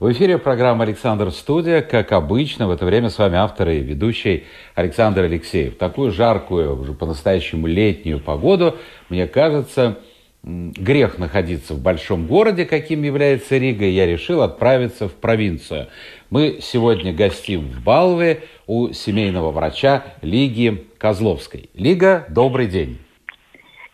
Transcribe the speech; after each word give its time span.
В 0.00 0.12
эфире 0.12 0.38
программа 0.38 0.84
«Александр 0.84 1.32
Студия». 1.32 1.82
Как 1.82 2.12
обычно, 2.12 2.68
в 2.68 2.70
это 2.70 2.84
время 2.84 3.10
с 3.10 3.18
вами 3.18 3.34
автор 3.34 3.70
и 3.70 3.80
ведущий 3.80 4.44
Александр 4.76 5.24
Алексеев. 5.24 5.76
Такую 5.76 6.12
жаркую, 6.12 6.80
уже 6.80 6.92
по-настоящему 6.92 7.66
летнюю 7.66 8.20
погоду, 8.20 8.76
мне 9.08 9.26
кажется, 9.26 9.98
грех 10.44 11.18
находиться 11.18 11.74
в 11.74 11.82
большом 11.82 12.28
городе, 12.28 12.64
каким 12.64 13.02
является 13.02 13.56
Рига, 13.56 13.86
и 13.86 13.90
я 13.90 14.06
решил 14.06 14.42
отправиться 14.42 15.08
в 15.08 15.14
провинцию. 15.14 15.88
Мы 16.30 16.60
сегодня 16.62 17.12
гостим 17.12 17.62
в 17.62 17.82
Балве 17.82 18.44
у 18.68 18.92
семейного 18.92 19.50
врача 19.50 20.04
Лиги 20.22 20.86
Козловской. 20.98 21.70
Лига, 21.74 22.24
добрый 22.28 22.68
день. 22.68 22.98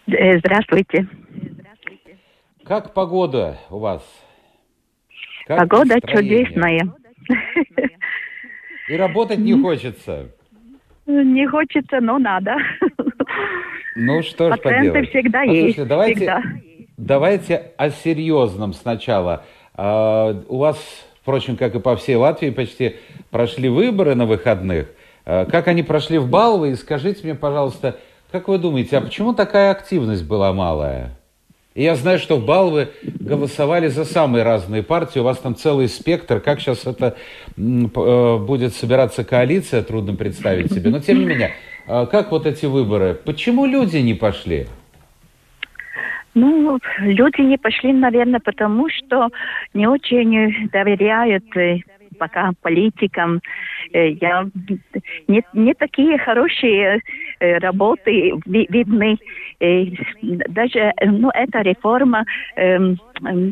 Э, 0.09 0.39
здравствуйте. 0.39 1.09
Как 2.63 2.93
погода 2.93 3.57
у 3.71 3.79
вас? 3.79 4.03
Как 5.47 5.59
Погода 5.61 5.95
настроение? 5.95 6.45
чудесная. 6.47 6.93
И 8.89 8.97
работать 8.97 9.39
не 9.39 9.55
хочется. 9.61 10.29
Не 11.07 11.47
хочется, 11.47 12.01
но 12.01 12.19
надо. 12.19 12.57
Ну 13.97 14.23
что 14.23 14.53
ж 14.53 14.57
Пациенты 14.57 14.89
поделать. 14.91 15.09
всегда 15.11 15.41
Послушайте, 15.41 15.67
есть. 15.67 15.87
Давайте, 15.89 16.15
всегда. 16.17 16.43
давайте 16.97 17.63
о 17.77 17.91
серьезном 17.91 18.73
сначала. 18.73 19.45
А, 19.75 20.35
у 20.49 20.59
вас, 20.59 20.77
впрочем, 21.23 21.57
как 21.57 21.75
и 21.75 21.79
по 21.81 21.95
всей 21.97 22.17
Латвии, 22.17 22.51
почти 22.51 22.97
прошли 23.31 23.69
выборы 23.69 24.15
на 24.15 24.27
выходных. 24.27 24.89
А, 25.27 25.45
как 25.45 25.69
они 25.69 25.83
прошли 25.83 26.19
в 26.19 26.29
Балве? 26.29 26.73
И 26.73 26.75
скажите 26.75 27.21
мне, 27.25 27.35
пожалуйста, 27.35 27.99
как 28.33 28.49
вы 28.49 28.59
думаете, 28.59 28.97
а 28.99 29.01
почему 29.01 29.33
такая 29.33 29.71
активность 29.71 30.27
была 30.27 30.53
малая? 30.53 31.17
И 31.75 31.83
я 31.83 31.97
знаю, 31.97 32.21
что 32.21 32.37
в 32.37 32.47
Балвы 32.47 32.91
голосовали 33.03 33.89
за 33.89 34.05
самые 34.05 34.45
разные 34.45 34.85
партии. 34.85 35.19
У 35.19 35.25
вас 35.25 35.39
там 35.39 35.57
целый 35.57 35.89
спектр. 35.89 36.39
Как 36.39 36.61
сейчас 36.61 36.87
это 36.87 37.17
э, 37.57 38.37
будет 38.39 38.75
собираться 38.75 39.25
коалиция, 39.25 39.83
трудно 39.83 40.15
представить 40.15 40.73
себе. 40.73 40.91
Но 40.91 41.01
тем 41.01 41.19
не 41.19 41.25
менее, 41.25 41.51
э, 41.89 42.07
как 42.09 42.31
вот 42.31 42.47
эти 42.47 42.67
выборы? 42.67 43.15
Почему 43.15 43.67
люди 43.67 43.97
не 43.97 44.15
пошли? 44.15 44.69
Ну, 46.35 46.79
люди 47.01 47.41
не 47.41 47.59
пошли, 47.59 47.93
наверное, 47.93 48.41
потому 48.41 48.89
что 48.89 49.31
не 49.73 49.89
очень 49.89 50.69
доверяют 50.71 51.45
э, 51.57 51.79
пока 52.15 52.53
политикам. 52.63 53.41
Я, 53.93 54.47
не, 55.29 55.43
не 55.53 55.75
такие 55.75 56.19
хорошие 56.19 57.01
работы 57.41 58.33
видны 58.47 59.19
даже 60.49 60.93
ну, 61.05 61.31
эта 61.33 61.61
реформа 61.61 62.25
э, 62.57 62.79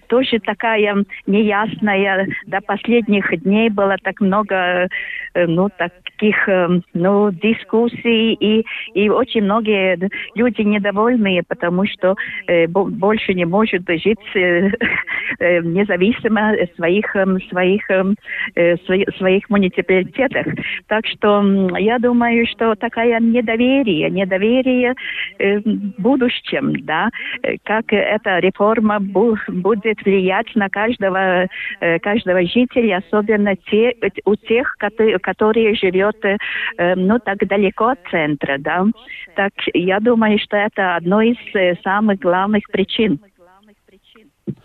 тоже 0.08 0.40
такая 0.40 1.04
неясная. 1.26 2.26
До 2.46 2.60
последних 2.60 3.42
дней 3.42 3.70
было 3.70 3.96
так 4.02 4.20
много 4.20 4.88
э, 5.34 5.46
ну, 5.46 5.70
таких 6.22 6.48
э, 6.48 6.80
ну, 6.94 7.30
дискуссий, 7.32 8.34
и, 8.34 8.64
и 8.94 9.08
очень 9.08 9.42
многие 9.42 9.98
люди 10.34 10.62
недовольные, 10.62 11.42
потому 11.42 11.84
что 11.86 12.14
э, 12.46 12.66
больше 12.68 13.34
не 13.34 13.44
может 13.44 13.82
жить 13.88 14.18
э, 14.34 14.70
э, 15.40 15.60
независимо 15.62 16.54
своих, 16.76 17.16
э, 17.16 17.26
своих, 17.50 17.82
э, 17.90 18.76
своих 19.18 19.50
муниципалитетах. 19.50 20.46
Так 20.86 21.06
что 21.06 21.42
я 21.78 21.98
думаю, 21.98 22.46
что 22.46 22.74
такая 22.76 23.18
недоверие, 23.20 24.10
недоверие 24.10 24.94
э, 25.38 25.58
будущем, 25.98 26.84
да, 26.84 27.10
э, 27.42 27.56
как 27.64 27.92
эта 27.92 28.38
реформа 28.38 29.00
будет 29.00 30.04
влиять 30.04 30.54
на 30.54 30.68
каждого, 30.68 31.48
э, 31.80 31.98
каждого 31.98 32.42
жителя, 32.42 33.02
особенно 33.06 33.56
те, 33.56 33.94
у 34.24 34.36
тех, 34.36 34.76
которые 35.20 35.74
живет, 35.74 36.11
э, 36.22 36.94
ну, 36.94 37.18
так 37.18 37.46
далеко 37.46 37.88
от 37.88 37.98
центра, 38.10 38.58
да. 38.58 38.84
Так 39.36 39.52
я 39.74 40.00
думаю, 40.00 40.38
что 40.38 40.56
это 40.56 40.96
одно 40.96 41.22
из 41.22 41.36
самых 41.82 42.18
главных 42.18 42.66
причин. 42.70 43.20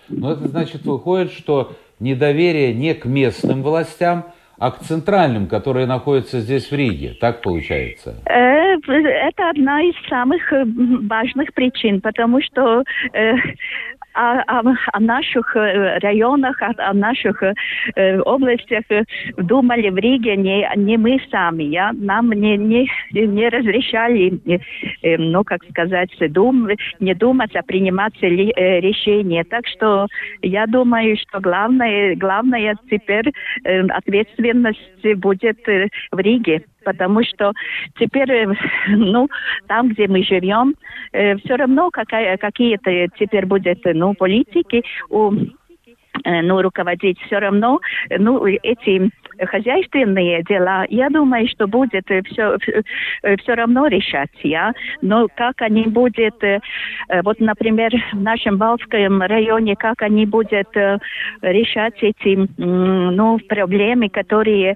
Ну, 0.09 0.31
это 0.31 0.47
значит, 0.47 0.85
выходит, 0.85 1.31
что 1.31 1.73
недоверие 1.99 2.73
не 2.73 2.93
к 2.93 3.05
местным 3.05 3.61
властям, 3.61 4.25
а 4.59 4.71
к 4.71 4.79
центральным, 4.79 5.47
которые 5.47 5.85
находятся 5.85 6.39
здесь 6.39 6.71
в 6.71 6.75
Риге. 6.75 7.15
Так 7.19 7.41
получается? 7.41 8.15
Э, 8.25 8.75
это 8.75 9.49
одна 9.49 9.81
из 9.83 9.93
самых 10.09 10.41
важных 10.51 11.53
причин, 11.53 12.01
потому 12.01 12.41
что 12.41 12.83
э, 13.13 13.33
о, 14.17 14.41
о, 14.47 14.75
о 14.93 14.99
наших 14.99 15.55
э, 15.55 15.99
районах, 15.99 16.61
о, 16.61 16.73
о 16.77 16.93
наших 16.93 17.43
э, 17.43 17.53
областях 18.25 18.83
думали 19.37 19.89
в 19.89 19.97
Риге 19.97 20.35
не, 20.35 20.67
не 20.75 20.97
мы 20.97 21.19
сами. 21.29 21.63
Я, 21.63 21.91
нам 21.93 22.31
не, 22.31 22.57
не, 22.57 22.89
не 23.11 23.49
разрешали, 23.49 24.39
э, 25.03 25.17
ну, 25.17 25.43
как 25.43 25.63
сказать, 25.69 26.11
дум, 26.31 26.67
не 26.99 27.13
думать, 27.13 27.55
а 27.55 27.61
принимать 27.61 28.19
ли, 28.21 28.51
э, 28.55 28.79
решения. 28.79 29.43
Так 29.43 29.67
что 29.67 30.07
я 30.41 30.65
думаю, 30.65 31.15
что 31.17 31.39
главное, 31.39 32.15
главное 32.15 32.75
теперь 32.89 33.31
э, 33.63 33.81
ответственность 33.87 35.15
будет 35.17 35.59
э, 35.67 35.87
в 36.11 36.19
Риге 36.19 36.63
потому 36.87 37.21
что 37.23 37.51
теперь, 37.99 38.31
э, 38.31 38.47
ну, 38.87 39.27
там, 39.67 39.89
где 39.89 40.07
мы 40.07 40.23
живем, 40.23 40.73
э, 41.11 41.35
все 41.37 41.57
равно 41.57 41.89
какая, 41.91 42.37
какие-то 42.37 43.07
теперь 43.19 43.45
будут, 43.45 43.79
ну, 43.83 44.06
политики 44.13 44.83
у 45.09 45.31
ну, 46.25 46.61
руководить 46.61 47.19
все 47.21 47.39
равно, 47.39 47.79
ну, 48.09 48.45
эти 48.45 49.11
хозяйственные 49.45 50.43
дела, 50.43 50.85
я 50.89 51.09
думаю, 51.09 51.47
что 51.47 51.67
будет 51.67 52.05
все, 52.05 52.57
все 53.37 53.53
равно 53.53 53.87
решать, 53.87 54.31
я. 54.43 54.73
Но 55.01 55.27
как 55.35 55.61
они 55.61 55.83
будут, 55.83 56.43
э, 56.43 56.59
вот, 57.23 57.39
например, 57.39 57.91
в 58.13 58.21
нашем 58.21 58.57
Балском 58.57 59.21
районе, 59.21 59.75
как 59.75 60.01
они 60.01 60.25
будут 60.25 60.75
э, 60.75 60.97
решать 61.41 61.95
эти, 62.01 62.47
ну, 62.57 63.39
проблемы, 63.47 64.09
которые 64.09 64.75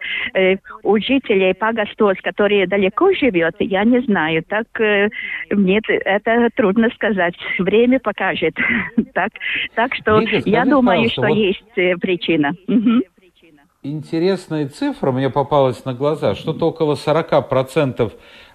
у 0.83 0.97
жителей 0.97 1.53
Пагастос, 1.53 2.17
которые 2.21 2.67
далеко 2.67 3.13
живет, 3.13 3.55
я 3.59 3.83
не 3.83 3.99
знаю. 4.01 4.43
Так, 4.47 4.67
нет, 5.51 5.83
это 5.87 6.49
трудно 6.55 6.89
сказать. 6.95 7.35
Время 7.59 7.99
покажет. 7.99 8.55
так, 9.13 9.31
так 9.75 9.95
что 9.95 10.19
Видите, 10.19 10.49
я 10.49 10.65
думаю, 10.65 11.09
что 11.09 11.21
вот 11.21 11.35
есть 11.35 11.77
э, 11.77 11.95
причина. 11.97 12.53
Интересная 13.83 14.69
цифра 14.69 15.11
мне 15.11 15.31
попалась 15.31 15.85
на 15.85 15.95
глаза. 15.95 16.35
Что-то 16.35 16.67
около 16.67 16.93
40% 16.93 18.11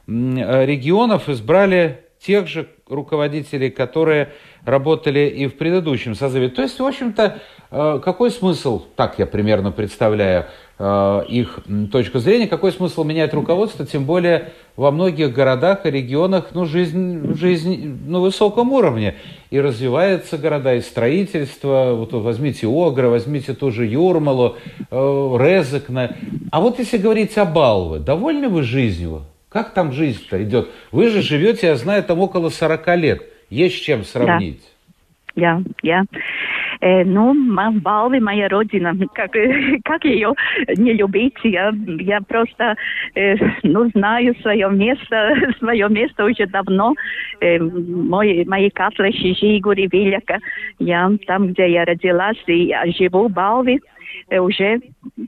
э, 0.07 0.67
регионов 0.67 1.29
избрали 1.29 2.05
тех 2.21 2.47
же 2.47 2.69
руководителей, 2.89 3.71
которые 3.71 4.33
работали 4.67 5.21
и 5.29 5.47
в 5.47 5.57
предыдущем 5.57 6.15
созыве. 6.15 6.49
То 6.49 6.63
есть, 6.63 6.79
в 6.79 6.85
общем-то, 6.85 7.39
э, 7.71 8.01
какой 8.05 8.31
смысл, 8.31 8.83
так 8.97 9.19
я 9.19 9.25
примерно 9.25 9.71
представляю 9.71 10.47
э, 10.79 11.23
их 11.29 11.61
точку 11.93 12.19
зрения, 12.19 12.49
какой 12.49 12.73
смысл 12.73 13.05
менять 13.05 13.33
руководство, 13.33 13.87
тем 13.87 14.05
более 14.05 14.53
во 14.75 14.91
многих 14.91 15.33
городах 15.33 15.87
и 15.87 15.91
регионах 15.91 16.49
ну, 16.53 16.67
жизнь, 16.67 17.35
жизнь 17.37 17.97
на 18.07 18.19
высоком 18.19 18.73
уровне. 18.73 19.15
И 19.51 19.61
развиваются 19.61 20.37
города, 20.37 20.75
и 20.75 20.81
строительство. 20.81 21.93
Вот 21.95 22.13
возьмите 22.13 22.67
Огра, 22.67 23.07
возьмите 23.07 23.55
ту 23.55 23.71
же 23.71 23.87
Юрмалу, 23.87 24.57
э, 24.91 24.97
Резекна. 25.39 26.17
А 26.51 26.61
вот 26.61 26.81
если 26.81 26.99
говорить 26.99 27.39
о 27.39 27.45
Балве, 27.45 28.01
довольны 28.01 28.49
вы 28.49 28.65
жизнью? 28.65 29.23
Как 29.49 29.73
там 29.73 29.93
жизнь-то 29.93 30.43
идет? 30.43 30.69
Вы 30.91 31.09
же 31.09 31.23
живете, 31.23 31.69
я 31.69 31.77
знаю, 31.77 32.03
там 32.03 32.19
около 32.19 32.49
40 32.49 32.97
лет. 32.97 33.23
Есть 33.51 33.85
чем 33.85 34.05
сравнить. 34.05 34.63
Да, 35.37 35.63
я. 35.83 36.05
Э, 36.81 37.05
ну, 37.05 37.35
Балви 37.81 38.21
моя 38.21 38.49
родина. 38.49 38.95
Как, 39.15 39.33
как 39.85 40.05
ее 40.05 40.35
не 40.77 40.93
любить? 40.95 41.35
Я, 41.43 41.73
я 42.01 42.21
просто, 42.21 42.75
э, 43.15 43.37
ну, 43.63 43.89
знаю 43.91 44.35
свое 44.41 44.71
место, 44.71 45.35
свое 45.59 45.89
место 45.89 46.25
уже 46.25 46.47
давно. 46.47 46.95
Э, 47.41 47.59
мой, 47.59 48.45
мои 48.47 48.71
катлыши, 48.71 49.35
Жигури, 49.35 49.89
Виляка. 49.93 50.39
Я 50.79 51.11
там, 51.27 51.49
где 51.49 51.71
я 51.71 51.85
родилась, 51.85 52.43
и 52.47 52.65
я 52.65 52.85
живу 52.87 53.29
в 53.29 53.33
Балви 53.33 53.77
э, 53.77 53.96
уже, 54.31 54.81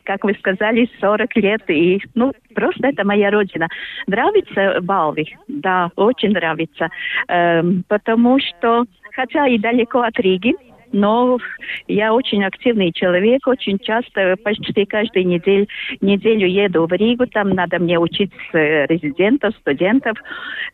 как 0.04 0.24
вы 0.24 0.34
сказали, 0.34 0.88
40 1.00 1.36
лет. 1.36 1.62
И, 1.68 2.00
ну, 2.14 2.32
просто 2.54 2.88
это 2.88 3.04
моя 3.04 3.30
родина. 3.30 3.68
Нравится 4.06 4.80
Балви? 4.82 5.36
Да, 5.48 5.90
очень 5.96 6.30
нравится. 6.30 6.88
Эм, 7.28 7.84
потому 7.88 8.38
что, 8.40 8.84
хотя 9.12 9.46
и 9.48 9.58
далеко 9.58 10.00
от 10.00 10.18
Риги, 10.18 10.54
но 10.92 11.38
я 11.86 12.14
очень 12.14 12.44
активный 12.44 12.92
человек, 12.92 13.46
очень 13.46 13.78
часто, 13.78 14.36
почти 14.42 14.84
каждую 14.84 15.26
неделю, 15.26 15.66
неделю 16.00 16.46
еду 16.46 16.86
в 16.86 16.92
Ригу, 16.92 17.26
там 17.26 17.50
надо 17.50 17.78
мне 17.78 17.98
учить 17.98 18.32
резидентов, 18.52 19.54
студентов, 19.60 20.16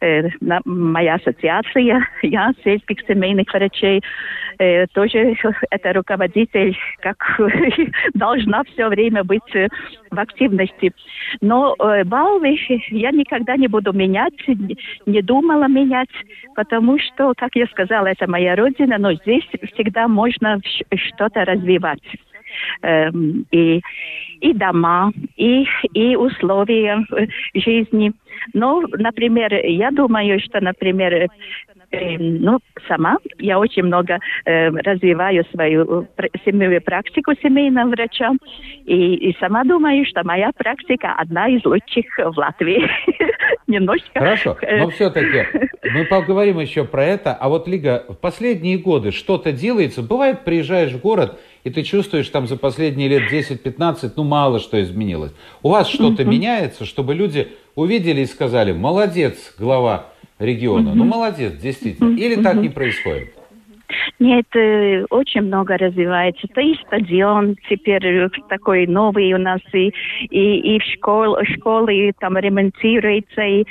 э, 0.00 0.28
на, 0.40 0.60
моя 0.64 1.14
ассоциация, 1.14 2.06
я 2.22 2.52
сельских 2.62 3.00
семейных 3.06 3.52
врачей, 3.52 4.02
э, 4.58 4.86
тоже 4.88 5.36
это 5.70 5.92
руководитель, 5.92 6.76
как 7.00 7.40
должна 8.14 8.62
все 8.64 8.88
время 8.88 9.24
быть 9.24 9.42
в 10.10 10.18
активности. 10.18 10.92
Но 11.40 11.74
э, 11.78 12.04
баллы 12.04 12.58
я 12.90 13.10
никогда 13.10 13.56
не 13.56 13.68
буду 13.68 13.92
менять, 13.92 14.34
не 15.06 15.22
думала 15.22 15.68
менять, 15.68 16.10
потому 16.54 16.98
что, 16.98 17.32
как 17.36 17.54
я 17.56 17.66
сказала, 17.66 18.06
это 18.06 18.30
моя 18.30 18.56
родина, 18.56 18.98
но 18.98 19.12
здесь 19.14 19.44
всегда 19.72 20.03
можно 20.08 20.60
что-то 20.94 21.44
развивать. 21.44 22.02
Эм, 22.82 23.46
и, 23.50 23.80
и 24.40 24.52
дома, 24.52 25.12
и, 25.36 25.66
и 25.92 26.16
условия 26.16 27.04
жизни. 27.54 28.12
Ну, 28.52 28.84
например, 28.92 29.54
я 29.54 29.90
думаю, 29.90 30.38
что, 30.40 30.60
например, 30.60 31.12
э, 31.14 31.26
ну, 32.18 32.58
сама 32.88 33.18
я 33.38 33.58
очень 33.58 33.84
много 33.84 34.18
э, 34.44 34.68
развиваю 34.70 35.44
свою 35.52 36.06
семейную 36.44 36.82
практику 36.82 37.32
семейного 37.42 37.90
врача, 37.90 38.32
и, 38.84 39.14
и 39.14 39.36
сама 39.38 39.64
думаю, 39.64 40.04
что 40.06 40.24
моя 40.24 40.50
практика 40.56 41.14
одна 41.16 41.48
из 41.48 41.64
лучших 41.64 42.06
в 42.18 42.38
Латвии. 42.38 42.88
Немножко. 43.66 44.08
Хорошо, 44.14 44.56
э, 44.60 44.78
но 44.78 44.90
все-таки 44.90 45.46
мы 45.92 46.04
поговорим 46.04 46.60
еще 46.60 46.84
про 46.84 47.04
это. 47.04 47.34
А 47.34 47.48
вот, 47.48 47.66
Лига, 47.66 48.04
в 48.08 48.14
последние 48.14 48.78
годы 48.78 49.10
что-то 49.10 49.52
делается? 49.52 50.02
Бывает, 50.02 50.44
приезжаешь 50.44 50.92
в 50.92 51.00
город, 51.00 51.40
и 51.64 51.70
ты 51.70 51.82
чувствуешь 51.82 52.28
там 52.28 52.46
за 52.46 52.56
последние 52.56 53.08
лет 53.08 53.32
10-15, 53.32 54.12
ну, 54.16 54.24
мало 54.24 54.60
что 54.60 54.80
изменилось. 54.82 55.32
У 55.62 55.70
вас 55.70 55.88
что-то 55.88 56.24
меняется, 56.24 56.84
чтобы 56.84 57.14
люди 57.14 57.48
увидели 57.74 58.20
и 58.20 58.26
сказали, 58.26 58.72
молодец, 58.72 59.54
глава 59.58 60.13
региона. 60.38 60.94
Ну, 60.94 61.04
молодец, 61.04 61.54
действительно. 61.54 62.16
Или 62.16 62.42
так 62.42 62.56
не 62.56 62.68
происходит? 62.68 63.34
Нет, 64.18 64.46
э, 64.54 65.04
очень 65.10 65.42
много 65.42 65.76
развивается. 65.76 66.46
Это 66.50 66.60
и 66.60 66.74
стадион 66.86 67.56
теперь 67.68 68.28
такой 68.48 68.86
новый 68.86 69.32
у 69.32 69.38
нас, 69.38 69.60
и, 69.72 69.92
и, 70.30 70.76
и 70.76 70.78
в 70.78 70.82
школ, 70.94 71.38
школы 71.54 72.12
там 72.18 72.36
ремонтируется, 72.38 73.42
и 73.42 73.64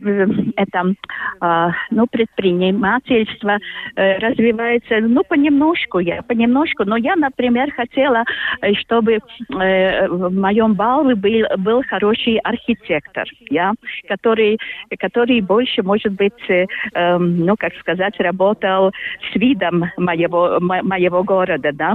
э, 0.00 0.26
это, 0.56 0.94
а, 1.40 1.70
ну, 1.90 2.06
предпринимательство 2.06 3.58
э, 3.96 4.18
развивается, 4.18 5.00
ну, 5.00 5.22
понемножку, 5.28 5.98
я 5.98 6.22
понемножку, 6.22 6.84
но 6.84 6.96
я, 6.96 7.16
например, 7.16 7.70
хотела, 7.72 8.24
чтобы 8.80 9.18
в 9.48 10.30
моем 10.30 10.74
балле 10.74 11.14
был, 11.14 11.44
был 11.58 11.82
хороший 11.88 12.38
архитектор, 12.38 13.26
я, 13.50 13.72
который, 14.08 14.58
который 14.98 15.40
больше, 15.40 15.82
может 15.82 16.12
быть, 16.12 16.32
эм, 16.48 17.44
ну, 17.44 17.56
как 17.56 17.74
сказать, 17.76 18.18
работал 18.20 18.92
с 19.30 19.36
видом 19.36 19.67
моего, 19.70 20.58
моего 20.60 21.22
города, 21.22 21.70
да, 21.72 21.94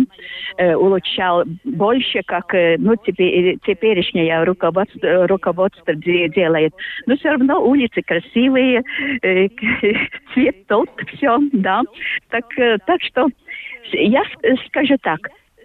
э, 0.58 0.75
улучшал 0.75 1.44
больше, 1.64 2.22
как, 2.25 2.54
э, 2.54 2.78
ну, 2.78 2.96
теперь, 2.96 3.58
теперешнее 3.66 4.44
руководство, 4.44 5.28
руководство 5.28 5.94
делает. 5.94 6.74
Но 7.06 7.16
все 7.18 7.30
равно 7.30 7.64
улицы 7.64 8.02
красивые, 8.02 8.84
э, 9.22 9.48
цвет 10.34 10.68
тот, 10.68 10.90
все, 11.14 11.38
да. 11.52 11.81
Так, 12.30 12.46
так 12.86 13.02
что 13.04 13.28
я 13.92 14.24
скажу 14.68 14.98
так, 15.02 15.20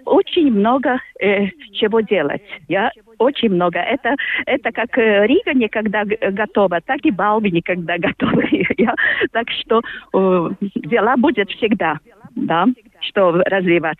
очень 0.04 0.50
много 0.50 1.00
э, 1.20 1.48
чего 1.72 2.00
делать. 2.00 2.42
Я 2.68 2.90
очень 3.18 3.50
много. 3.50 3.78
Это, 3.78 4.14
это 4.46 4.72
как 4.72 4.96
Рига 4.96 5.54
никогда 5.54 6.04
готова, 6.04 6.80
так 6.80 7.04
и 7.04 7.10
Балви 7.10 7.50
никогда 7.50 7.98
готова. 7.98 8.42
Я, 8.76 8.94
так 9.32 9.50
что 9.50 9.80
э, 10.14 10.50
дела 10.74 11.16
будет 11.16 11.50
всегда 11.50 11.98
да, 12.46 12.66
что 13.00 13.32
развивать. 13.32 13.98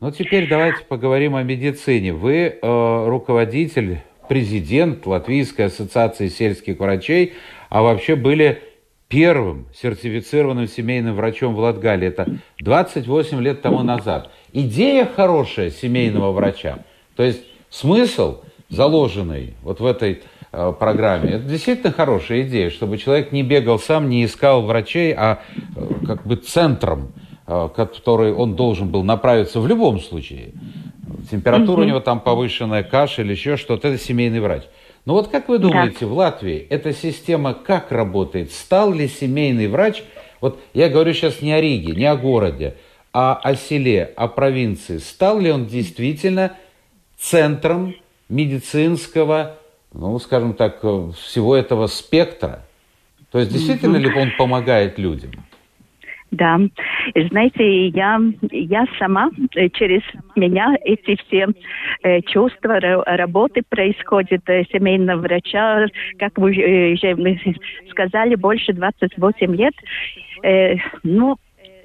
Ну, 0.00 0.10
теперь 0.10 0.48
давайте 0.48 0.84
поговорим 0.84 1.34
о 1.34 1.42
медицине. 1.42 2.12
Вы 2.12 2.58
э, 2.60 3.06
руководитель, 3.08 4.00
президент 4.28 5.06
Латвийской 5.06 5.66
ассоциации 5.66 6.28
сельских 6.28 6.78
врачей, 6.78 7.34
а 7.70 7.82
вообще 7.82 8.16
были 8.16 8.62
первым 9.08 9.66
сертифицированным 9.74 10.66
семейным 10.66 11.14
врачом 11.14 11.54
в 11.54 11.58
Латгалии. 11.58 12.08
Это 12.08 12.26
28 12.60 13.40
лет 13.40 13.62
тому 13.62 13.82
назад. 13.82 14.30
Идея 14.52 15.06
хорошая 15.06 15.70
семейного 15.70 16.32
врача. 16.32 16.78
То 17.16 17.22
есть 17.22 17.44
смысл, 17.74 18.42
заложенный 18.68 19.54
вот 19.62 19.80
в 19.80 19.86
этой 19.86 20.22
Э, 20.56 20.72
программе. 20.78 21.30
Это 21.30 21.44
действительно 21.46 21.92
хорошая 21.92 22.42
идея, 22.42 22.70
чтобы 22.70 22.96
человек 22.96 23.32
не 23.32 23.42
бегал 23.42 23.80
сам, 23.80 24.08
не 24.08 24.24
искал 24.24 24.62
врачей, 24.62 25.12
а 25.12 25.40
э, 25.74 26.06
как 26.06 26.24
бы 26.24 26.36
центром, 26.36 27.12
э, 27.48 27.68
который 27.74 28.32
он 28.32 28.54
должен 28.54 28.88
был 28.88 29.02
направиться 29.02 29.58
в 29.58 29.66
любом 29.66 29.98
случае. 29.98 30.52
Температура 31.28 31.80
у 31.80 31.84
него 31.84 31.98
там 31.98 32.20
повышенная, 32.20 32.84
кашель, 32.84 33.32
еще 33.32 33.56
что-то, 33.56 33.88
это 33.88 33.98
семейный 33.98 34.38
врач. 34.38 34.62
Но 35.06 35.14
вот 35.14 35.26
как 35.26 35.48
вы 35.48 35.58
думаете, 35.58 35.96
да. 36.02 36.06
в 36.06 36.12
Латвии 36.12 36.68
эта 36.70 36.92
система 36.92 37.54
как 37.54 37.90
работает? 37.90 38.52
Стал 38.52 38.92
ли 38.92 39.08
семейный 39.08 39.66
врач, 39.66 40.04
вот 40.40 40.60
я 40.72 40.88
говорю 40.88 41.14
сейчас 41.14 41.42
не 41.42 41.52
о 41.52 41.60
Риге, 41.60 41.94
не 41.94 42.06
о 42.06 42.14
городе, 42.14 42.76
а 43.12 43.34
о 43.42 43.56
селе, 43.56 44.12
о 44.14 44.28
провинции, 44.28 44.98
стал 44.98 45.40
ли 45.40 45.50
он 45.50 45.66
действительно 45.66 46.52
центром 47.16 47.94
медицинского 48.28 49.56
ну, 49.94 50.18
скажем 50.18 50.54
так, 50.54 50.80
всего 50.80 51.56
этого 51.56 51.86
спектра. 51.86 52.64
То 53.30 53.38
есть 53.38 53.52
действительно 53.52 53.96
ли 53.96 54.12
он 54.12 54.32
помогает 54.36 54.98
людям? 54.98 55.30
Да, 56.30 56.58
знаете, 57.30 57.88
я, 57.88 58.20
я 58.50 58.86
сама 58.98 59.30
э, 59.54 59.68
через 59.68 60.02
меня 60.34 60.74
эти 60.82 61.16
все 61.22 61.46
э, 62.02 62.22
чувства 62.22 62.80
работы 62.80 63.62
происходят 63.68 64.42
э, 64.48 64.64
семейного 64.72 65.20
врача, 65.20 65.86
как 66.18 66.36
вы 66.36 66.50
уже 66.50 67.54
сказали, 67.90 68.34
больше 68.34 68.72
28 68.72 69.54
лет. 69.54 69.74
Ну, 71.04 71.36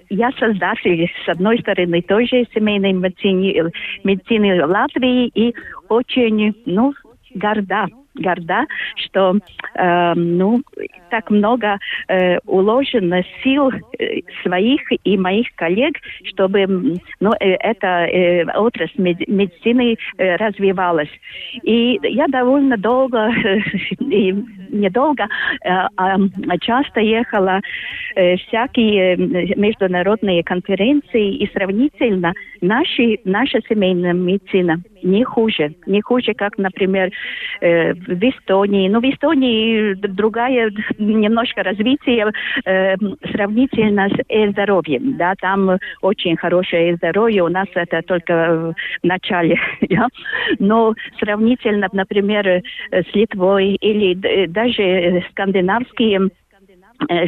я 0.09 0.31
создатель, 0.31 1.09
с 1.25 1.29
одной 1.29 1.59
стороны, 1.59 2.01
тоже 2.01 2.45
семейной 2.53 2.93
медицины, 2.93 3.71
медицины 4.03 4.65
Латвии 4.65 5.27
и 5.27 5.53
очень, 5.87 6.55
ну, 6.65 6.93
горда 7.33 7.87
горда, 8.15 8.65
что 8.95 9.37
э, 9.75 10.13
ну, 10.15 10.61
так 11.09 11.29
много 11.29 11.79
э, 12.07 12.37
уложено 12.45 13.23
сил 13.43 13.71
э, 13.71 14.21
своих 14.43 14.81
и 15.03 15.17
моих 15.17 15.47
коллег, 15.55 15.95
чтобы 16.23 16.97
ну, 17.19 17.31
э, 17.39 17.51
эта 17.59 18.05
э, 18.05 18.45
отрасль 18.55 19.01
медицины 19.01 19.97
э, 20.17 20.35
развивалась. 20.35 21.09
И 21.63 21.99
я 22.03 22.27
довольно 22.27 22.77
долго, 22.77 23.31
и 23.99 24.33
недолго, 24.69 25.23
э, 25.23 25.69
а 25.95 26.57
часто 26.61 26.99
ехала 26.99 27.61
э, 28.15 28.37
всякие 28.37 29.17
международные 29.55 30.43
конференции 30.43 31.35
и 31.35 31.49
сравнительно 31.53 32.33
наши, 32.61 33.19
наша 33.23 33.59
семейная 33.67 34.13
медицина 34.13 34.81
не 35.03 35.23
хуже. 35.23 35.73
Не 35.85 36.01
хуже, 36.01 36.33
как, 36.33 36.57
например, 36.57 37.11
э, 37.61 37.93
в 37.93 38.23
Эстонии. 38.23 38.89
Ну, 38.89 38.99
в 38.99 39.03
Эстонии 39.03 39.93
другая 39.93 40.71
немножко 40.97 41.63
развитие 41.63 42.31
э, 42.65 42.95
сравнительно 43.31 44.09
с 44.09 44.51
здоровьем. 44.51 45.17
Да, 45.17 45.35
там 45.39 45.77
очень 46.01 46.35
хорошее 46.37 46.95
здоровье. 46.95 47.43
У 47.43 47.49
нас 47.49 47.67
это 47.75 48.01
только 48.01 48.73
в 49.01 49.07
начале. 49.07 49.59
Но 50.59 50.93
сравнительно, 51.19 51.87
например, 51.91 52.61
с 52.91 53.13
Литвой 53.13 53.75
или 53.75 54.45
даже 54.59 55.23
скандинавские 55.31 56.29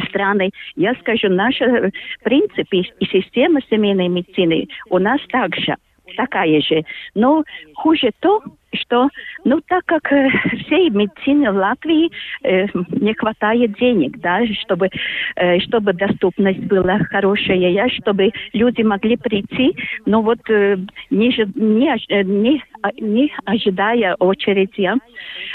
страны, 0.08 0.50
я 0.76 0.94
скажу, 0.96 1.28
наши 1.30 1.92
принципы 2.22 2.76
и 2.76 3.06
система 3.06 3.60
семейной 3.70 4.08
медицины 4.08 4.68
у 4.90 4.98
нас 4.98 5.18
также 5.30 5.76
такая 6.16 6.60
же. 6.60 6.82
Но 7.14 7.42
хуже 7.74 8.10
то, 8.20 8.42
что, 8.74 9.08
ну, 9.44 9.60
так 9.66 9.84
как 9.86 10.12
э, 10.12 10.28
всей 10.64 10.90
медицине 10.90 11.50
в 11.50 11.56
Латвии 11.56 12.10
э, 12.42 12.66
не 12.90 13.14
хватает 13.14 13.78
денег, 13.78 14.18
да, 14.20 14.44
чтобы, 14.62 14.88
э, 15.36 15.60
чтобы 15.60 15.92
доступность 15.92 16.60
была 16.60 16.98
хорошая, 17.10 17.88
чтобы 17.90 18.30
люди 18.52 18.82
могли 18.82 19.16
прийти, 19.16 19.76
но 20.06 20.22
вот 20.22 20.38
э, 20.48 20.76
не, 21.10 21.28
не, 21.54 22.24
не, 22.24 22.62
не 23.00 23.32
ожидая 23.44 24.14
очереди, 24.18 24.90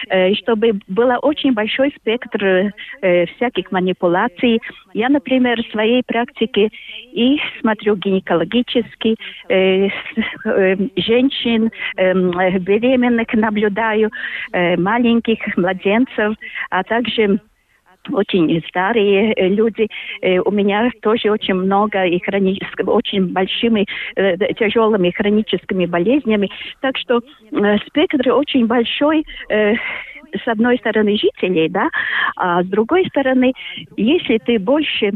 э, 0.09 0.33
чтобы 0.36 0.79
был 0.88 1.09
очень 1.21 1.53
большой 1.53 1.93
спектр 1.97 2.71
э, 3.01 3.25
всяких 3.36 3.71
манипуляций. 3.71 4.59
Я, 4.93 5.09
например, 5.09 5.62
в 5.63 5.71
своей 5.71 6.03
практике 6.03 6.69
и 7.13 7.39
смотрю 7.62 7.95
гинекологически 7.95 9.15
э, 9.50 9.88
э, 9.88 10.75
женщин, 10.95 11.71
э, 11.97 12.13
беременных, 12.59 13.07
беременных 13.08 13.34
наблюдаю, 13.34 14.12
э, 14.52 14.78
маленьких 14.78 15.40
младенцев, 15.58 16.36
а 16.70 16.84
также 16.84 17.40
очень 18.12 18.64
старые 18.68 19.34
э, 19.34 19.50
люди. 19.50 19.88
Э, 20.22 20.40
у 20.40 20.52
меня 20.52 20.90
тоже 21.02 21.30
очень 21.30 21.56
много 21.56 22.06
и 22.06 22.20
хроническими, 22.20 22.90
очень 22.90 23.34
большими 23.34 23.86
тяжелыми 24.60 25.12
хроническими 25.12 25.86
болезнями. 25.86 26.50
Так 26.82 26.98
что 26.98 27.22
спектр 27.88 28.32
очень 28.32 28.66
большой 28.68 29.26
с 29.50 30.48
одной 30.48 30.78
стороны 30.78 31.18
жителей, 31.18 31.70
да, 31.70 31.90
а 32.36 32.64
с 32.64 32.68
другой 32.68 33.06
стороны, 33.08 33.54
если 33.96 34.38
ты 34.40 34.60
больше 34.60 35.12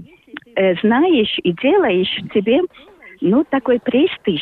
знаешь 0.81 1.37
и 1.43 1.51
делаешь, 1.53 2.13
тебе 2.33 2.61
ну, 3.21 3.43
такой 3.43 3.79
престиж 3.79 4.41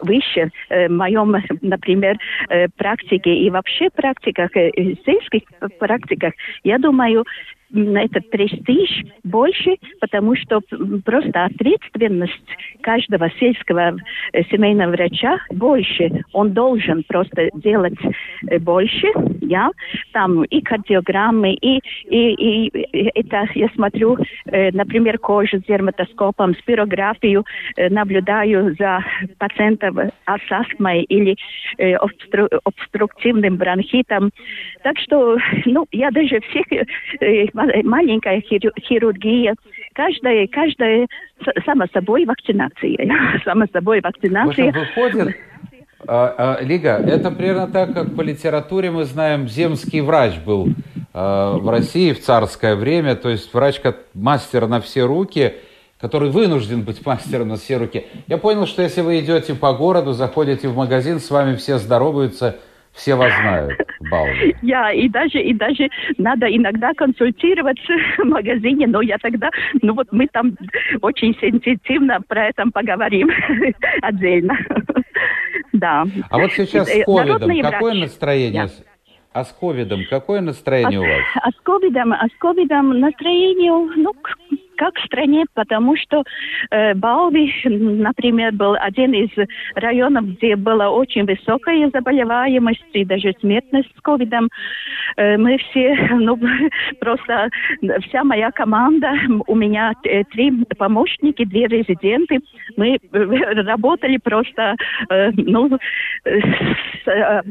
выше 0.00 0.50
э, 0.68 0.88
в 0.88 0.92
моем, 0.92 1.34
например, 1.62 2.18
э, 2.48 2.68
практике 2.76 3.34
и 3.34 3.50
вообще 3.50 3.90
практиках, 3.90 4.54
э, 4.56 4.70
сельских 5.04 5.42
практиках, 5.78 6.34
я 6.62 6.78
думаю, 6.78 7.24
этот 7.72 8.28
престиж 8.30 9.04
больше, 9.24 9.76
потому 10.00 10.34
что 10.36 10.60
просто 11.04 11.44
ответственность 11.44 12.34
каждого 12.80 13.30
сельского 13.38 13.96
э, 14.32 14.42
семейного 14.44 14.92
врача 14.92 15.38
больше. 15.50 16.10
Он 16.32 16.52
должен 16.52 17.04
просто 17.04 17.50
делать 17.54 17.98
э, 18.48 18.58
больше, 18.58 19.06
я, 19.40 19.70
там 20.12 20.44
и 20.44 20.60
кардиограммы, 20.60 21.54
и, 21.54 21.80
и, 22.08 22.68
и 22.68 23.10
это 23.14 23.46
я 23.54 23.68
смотрю, 23.74 24.18
э, 24.46 24.70
например, 24.72 25.18
кожу 25.18 25.58
с 25.58 25.64
дерматоскопом, 25.64 26.54
спирографию, 26.56 27.44
наблюдаю 27.76 28.74
за 28.78 29.04
пациентом 29.38 29.98
с 29.98 30.52
астмой 30.52 31.02
или 31.02 31.36
обстру, 31.96 32.48
обструктивным 32.64 33.56
бронхитом. 33.56 34.30
Так 34.82 34.98
что, 34.98 35.36
ну, 35.66 35.86
я 35.92 36.10
даже 36.10 36.40
всех 36.40 36.66
маленькая 37.84 38.40
хирургия, 38.40 39.54
каждая, 39.94 40.46
каждая 40.48 41.06
само 41.64 41.86
собой 41.92 42.24
вакцинация. 42.24 42.96
Само 43.44 43.66
собой 43.72 44.00
вакцинация. 44.00 44.72
выходит, 44.72 45.36
а, 46.06 46.56
а, 46.58 46.62
Лига, 46.62 46.96
это 46.96 47.30
примерно 47.30 47.66
так, 47.66 47.92
как 47.92 48.14
по 48.14 48.22
литературе 48.22 48.90
мы 48.90 49.04
знаем, 49.04 49.48
земский 49.48 50.00
врач 50.00 50.38
был 50.38 50.68
а, 51.12 51.56
в 51.58 51.68
России 51.68 52.12
в 52.12 52.20
царское 52.20 52.74
время, 52.74 53.16
то 53.16 53.28
есть 53.28 53.52
врач 53.52 53.80
как 53.80 53.98
мастер 54.14 54.66
на 54.66 54.80
все 54.80 55.04
руки, 55.04 55.54
который 56.00 56.30
вынужден 56.30 56.82
быть 56.82 57.04
мастером 57.06 57.48
на 57.48 57.56
все 57.56 57.76
руки. 57.76 58.06
Я 58.26 58.38
понял, 58.38 58.66
что 58.66 58.82
если 58.82 59.02
вы 59.02 59.20
идете 59.20 59.54
по 59.54 59.72
городу, 59.74 60.12
заходите 60.12 60.68
в 60.68 60.76
магазин, 60.76 61.20
с 61.20 61.30
вами 61.30 61.56
все 61.56 61.78
здороваются– 61.78 62.56
все 62.92 63.14
вас 63.14 63.32
знают, 63.40 63.80
Балда. 64.10 64.32
Я, 64.62 64.92
и 64.92 65.08
даже, 65.08 65.40
и 65.40 65.54
даже 65.54 65.88
надо 66.18 66.46
иногда 66.46 66.92
консультироваться 66.94 67.92
в 68.18 68.24
магазине, 68.24 68.86
но 68.86 69.00
я 69.00 69.16
тогда, 69.18 69.50
ну 69.82 69.94
вот 69.94 70.08
мы 70.10 70.26
там 70.32 70.56
очень 71.00 71.34
сенситивно 71.40 72.20
про 72.26 72.48
это 72.48 72.64
поговорим 72.72 73.30
отдельно. 74.02 74.56
Да. 75.72 76.04
А 76.28 76.38
вот 76.38 76.52
сейчас 76.52 76.88
с 76.88 76.94
э, 76.94 77.04
ковидом 77.04 77.62
какое 77.62 77.94
настроение? 77.94 78.68
А 79.32 79.44
с 79.44 79.52
ковидом 79.52 80.00
какое 80.10 80.40
настроение 80.40 80.98
а, 80.98 81.02
у 81.02 81.04
вас? 81.04 81.24
А 81.36 81.50
с 81.50 81.60
ковидом, 81.62 82.12
а 82.12 82.26
с 82.26 82.38
ковидом 82.38 82.98
настроение, 82.98 83.72
ну, 83.96 84.12
как 84.80 84.96
в 84.98 85.04
стране, 85.04 85.44
потому 85.52 85.94
что 85.94 86.24
э, 86.70 86.94
Балви, 86.94 87.52
например, 87.66 88.52
был 88.52 88.74
один 88.80 89.12
из 89.12 89.28
районов, 89.74 90.24
где 90.36 90.56
была 90.56 90.88
очень 90.88 91.26
высокая 91.26 91.90
заболеваемость 91.92 92.86
и 92.94 93.04
даже 93.04 93.34
смертность 93.40 93.90
с 93.94 94.00
ковидом. 94.00 94.48
Э, 95.18 95.36
мы 95.36 95.58
все, 95.58 95.94
ну, 96.18 96.40
просто 96.98 97.50
вся 98.06 98.24
моя 98.24 98.50
команда, 98.52 99.12
у 99.46 99.54
меня 99.54 99.92
э, 100.04 100.24
три 100.24 100.50
помощники, 100.78 101.44
две 101.44 101.66
резиденты, 101.66 102.38
мы 102.78 102.96
э, 102.96 103.62
работали 103.62 104.16
просто, 104.16 104.76
э, 105.10 105.30
ну, 105.36 105.78
с, 106.24 107.06
э, 107.06 107.42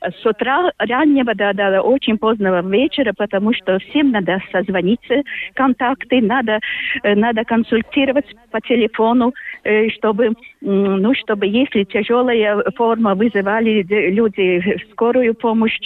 с 0.00 0.26
утра 0.26 0.72
раннего 0.78 1.34
до, 1.34 1.52
до 1.52 1.82
очень 1.82 2.18
позднего 2.18 2.62
вечера, 2.62 3.12
потому 3.16 3.52
что 3.52 3.78
всем 3.78 4.10
надо 4.10 4.40
созвониться, 4.50 5.22
контакты, 5.54 6.20
надо, 6.22 6.60
э, 7.02 7.14
надо 7.14 7.44
консультировать 7.44 8.26
по 8.50 8.60
телефону, 8.60 9.34
э, 9.64 9.88
чтобы, 9.90 10.32
ну, 10.60 11.14
чтобы 11.14 11.46
если 11.46 11.84
тяжелая 11.84 12.62
форма 12.76 13.14
вызывали 13.14 13.82
люди 13.88 14.78
скорую 14.92 15.34
помощь. 15.34 15.78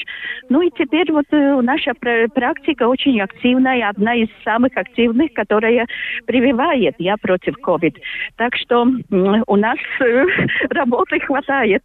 Ну 0.49 0.63
и 0.63 0.71
теперь 0.71 1.11
вот 1.11 1.27
э, 1.31 1.61
наша 1.61 1.93
практика 1.95 2.87
очень 2.89 3.21
активная, 3.21 3.89
одна 3.89 4.15
из 4.15 4.29
самых 4.45 4.77
активных, 4.77 5.33
которая 5.33 5.87
прививает 6.27 6.95
я 6.99 7.17
против 7.17 7.55
COVID. 7.59 7.97
Так 8.37 8.55
что 8.57 8.87
у 9.47 9.57
нас 9.57 9.79
работы 10.71 11.21
хватает 11.21 11.83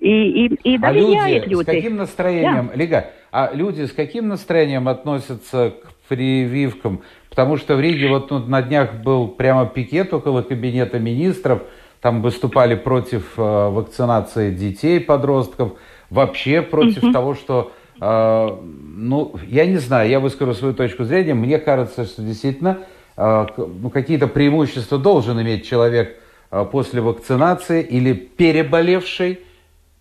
и, 0.00 0.46
и, 0.46 0.54
и 0.62 0.76
а 0.76 0.92
доверяет 0.92 1.46
люди. 1.46 1.70
люди 1.70 1.71
каким 1.76 1.96
настроением, 1.96 2.68
да. 2.68 2.78
Лига, 2.78 3.10
а 3.30 3.50
люди 3.52 3.86
с 3.86 3.92
каким 3.92 4.28
настроением 4.28 4.88
относятся 4.88 5.72
к 5.82 6.08
прививкам? 6.08 7.02
Потому 7.30 7.56
что 7.56 7.76
в 7.76 7.80
Риге 7.80 8.08
вот 8.08 8.30
ну, 8.30 8.40
на 8.40 8.60
днях 8.60 8.94
был 9.02 9.28
прямо 9.28 9.64
пикет 9.66 10.12
около 10.12 10.42
кабинета 10.42 10.98
министров, 10.98 11.62
там 12.02 12.20
выступали 12.20 12.74
против 12.74 13.38
э, 13.38 13.40
вакцинации 13.42 14.50
детей, 14.50 15.00
подростков, 15.00 15.72
вообще 16.10 16.60
против 16.60 17.04
угу. 17.04 17.12
того, 17.12 17.34
что, 17.34 17.72
э, 18.00 18.58
ну, 18.96 19.34
я 19.48 19.64
не 19.64 19.78
знаю, 19.78 20.10
я 20.10 20.20
выскажу 20.20 20.52
свою 20.52 20.74
точку 20.74 21.04
зрения, 21.04 21.32
мне 21.32 21.58
кажется, 21.58 22.04
что 22.04 22.20
действительно 22.22 22.80
э, 23.16 23.46
ну, 23.56 23.88
какие-то 23.88 24.26
преимущества 24.26 24.98
должен 24.98 25.40
иметь 25.40 25.66
человек 25.66 26.18
э, 26.50 26.66
после 26.70 27.00
вакцинации 27.00 27.82
или 27.82 28.12
переболевший, 28.12 29.40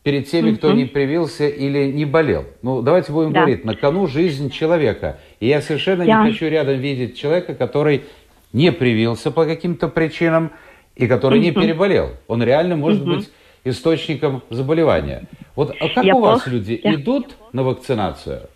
перед 0.04 0.30
теми, 0.30 0.56
кто 0.56 0.72
не 0.74 0.86
привился 0.86 1.48
или 1.48 1.92
не 1.92 2.06
болел. 2.06 2.46
Ну, 2.62 2.82
давайте 2.82 3.12
будем 3.12 3.34
да. 3.34 3.42
говорить, 3.42 3.66
на 3.66 3.76
кону 3.76 4.08
жизнь 4.08 4.50
человека. 4.50 5.20
И 5.40 5.48
я 5.48 5.62
совершенно 5.62 6.04
я... 6.04 6.24
не 6.24 6.32
хочу 6.32 6.48
рядом 6.48 6.80
видеть 6.80 7.18
человека, 7.18 7.54
который 7.54 8.04
не 8.54 8.72
привился 8.72 9.32
по 9.32 9.46
каким-то 9.46 9.88
причинам 9.88 10.52
и 10.96 11.08
который 11.08 11.40
не 11.40 11.52
переболел. 11.52 12.12
Он 12.28 12.44
реально 12.44 12.76
может 12.76 13.06
быть 13.06 13.30
источником 13.64 14.42
заболевания. 14.50 15.28
Вот 15.56 15.76
а 15.80 15.90
как 15.90 16.04
я 16.04 16.16
у 16.16 16.22
вас 16.22 16.48
люди 16.48 16.80
я... 16.84 16.96
идут 16.96 17.36
на 17.54 17.64
вакцинацию? 17.64 18.50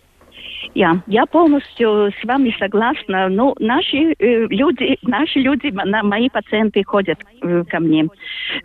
Я, 0.74 1.02
я 1.06 1.26
полностью 1.26 2.10
с 2.20 2.24
вами 2.24 2.54
согласна. 2.58 3.28
Ну, 3.28 3.54
наши 3.58 4.14
э, 4.18 4.46
люди, 4.48 4.98
наши 5.02 5.38
люди, 5.38 5.68
на, 5.68 6.02
мои 6.02 6.28
пациенты 6.28 6.82
ходят 6.84 7.18
э, 7.42 7.64
ко 7.64 7.80
мне. 7.80 8.08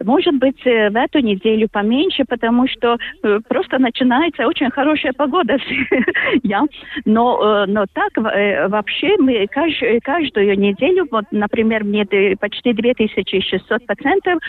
Может 0.03 0.35
быть, 0.35 0.59
э, 0.65 0.89
в 0.89 0.95
эту 0.95 1.19
неделю 1.19 1.67
поменьше, 1.71 2.23
потому 2.27 2.67
что 2.67 2.97
э, 3.23 3.39
просто 3.47 3.79
начинается 3.79 4.47
очень 4.47 4.69
хорошая 4.71 5.13
погода. 5.13 5.57
я, 6.43 6.63
но, 7.05 7.63
э, 7.63 7.65
но 7.67 7.85
так 7.93 8.17
э, 8.17 8.67
вообще 8.67 9.15
мы 9.19 9.47
кажд, 9.47 9.83
каждую 10.03 10.57
неделю, 10.57 11.07
вот, 11.11 11.25
например, 11.31 11.83
мне 11.83 12.05
почти 12.39 12.73
2600 12.73 13.85
пациентов 13.85 14.39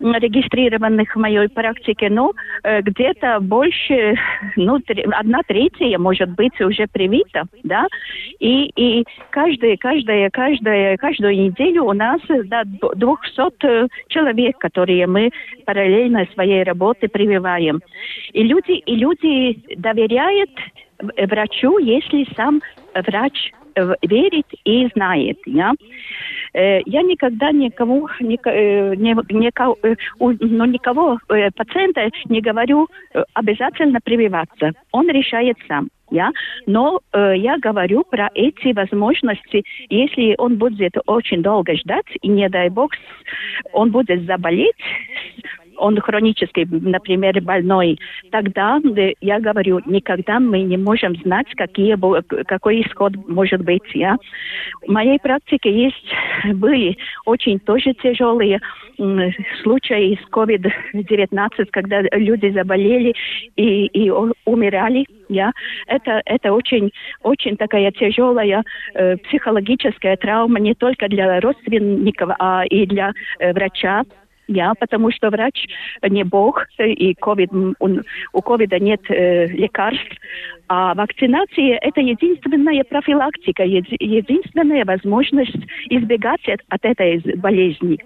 регистрированных 0.00 1.14
в 1.14 1.18
моей 1.18 1.48
практике, 1.48 2.08
ну, 2.10 2.32
э, 2.62 2.82
где-то 2.82 3.38
больше, 3.40 4.14
ну, 4.56 4.78
три, 4.80 5.02
одна 5.02 5.40
третья, 5.46 5.98
может 5.98 6.30
быть, 6.30 6.60
уже 6.60 6.86
привита, 6.92 7.44
да, 7.62 7.86
и, 8.38 8.70
и 8.76 9.04
каждая, 9.30 9.76
каждая, 9.76 10.30
каждая, 10.30 10.96
каждую 10.96 11.36
неделю 11.36 11.84
у 11.84 11.92
нас 11.92 12.20
до 12.28 12.64
200 12.94 13.66
э, 13.66 13.88
человек, 14.08 14.58
которые 14.58 15.06
мы 15.06 15.30
параллельно 15.64 16.26
своей 16.34 16.62
работе 16.62 17.08
прививаем. 17.08 17.80
И 18.32 18.42
люди, 18.42 18.72
и 18.72 18.96
люди 18.96 19.76
доверяют 19.76 20.50
врачу, 21.00 21.78
если 21.78 22.26
сам 22.34 22.60
врач 22.94 23.52
верит 24.02 24.46
и 24.64 24.88
знает, 24.94 25.38
я. 25.46 25.72
Я 26.54 27.02
никогда 27.02 27.52
никому, 27.52 28.08
никого, 28.20 28.94
никого, 28.94 29.76
ну, 30.18 30.64
никого 30.64 31.18
пациента 31.56 32.08
не 32.26 32.40
говорю 32.40 32.88
обязательно 33.34 34.00
прививаться. 34.02 34.72
Он 34.92 35.08
решает 35.10 35.56
сам 35.68 35.88
я, 36.10 36.30
но 36.66 37.00
э, 37.12 37.34
я 37.36 37.58
говорю 37.58 38.04
про 38.04 38.30
эти 38.34 38.72
возможности, 38.72 39.64
если 39.88 40.34
он 40.38 40.56
будет 40.56 40.94
очень 41.06 41.42
долго 41.42 41.76
ждать, 41.76 42.06
и 42.22 42.28
не 42.28 42.48
дай 42.48 42.68
бог, 42.70 42.92
он 43.72 43.90
будет 43.90 44.24
заболеть, 44.24 44.76
он 45.78 46.00
хронический, 46.00 46.66
например, 46.70 47.40
больной, 47.40 47.98
тогда 48.30 48.80
я 49.20 49.40
говорю, 49.40 49.80
никогда 49.86 50.40
мы 50.40 50.62
не 50.62 50.76
можем 50.76 51.16
знать, 51.16 51.46
какие, 51.56 51.96
какой 52.44 52.82
исход 52.82 53.12
может 53.28 53.62
быть. 53.62 53.82
Я. 53.94 54.16
В 54.86 54.90
моей 54.90 55.18
практике 55.18 55.72
есть, 55.72 56.14
были 56.54 56.96
очень 57.24 57.58
тоже 57.60 57.94
тяжелые 57.94 58.60
случаи 59.62 60.18
с 60.22 60.30
COVID-19, 60.32 61.66
когда 61.70 62.02
люди 62.12 62.50
заболели 62.50 63.14
и, 63.56 63.86
и 63.86 64.10
умирали. 64.44 65.06
Я. 65.28 65.52
Это, 65.86 66.22
это 66.24 66.52
очень, 66.52 66.90
очень 67.22 67.56
такая 67.56 67.92
тяжелая 67.92 68.64
э, 68.94 69.16
психологическая 69.18 70.16
травма 70.16 70.58
не 70.58 70.74
только 70.74 71.08
для 71.08 71.40
родственников, 71.40 72.30
а 72.38 72.64
и 72.64 72.86
для 72.86 73.12
э, 73.38 73.52
врача 73.52 74.04
я, 74.48 74.72
потому 74.78 75.10
что 75.12 75.30
врач 75.30 75.66
не 76.02 76.24
бог, 76.24 76.64
и 76.78 77.12
COVID, 77.14 77.74
у 78.32 78.42
ковида 78.42 78.78
нет 78.80 79.00
э, 79.10 79.46
лекарств. 79.46 80.16
А 80.68 80.94
вакцинация– 80.94 81.78
это 81.82 82.00
единственная 82.00 82.82
профилактика, 82.84 83.62
единственная 83.64 84.84
возможность 84.84 85.56
избегать 85.88 86.46
от, 86.48 86.60
от 86.68 86.84
этой 86.84 87.20
болезни. 87.36 87.98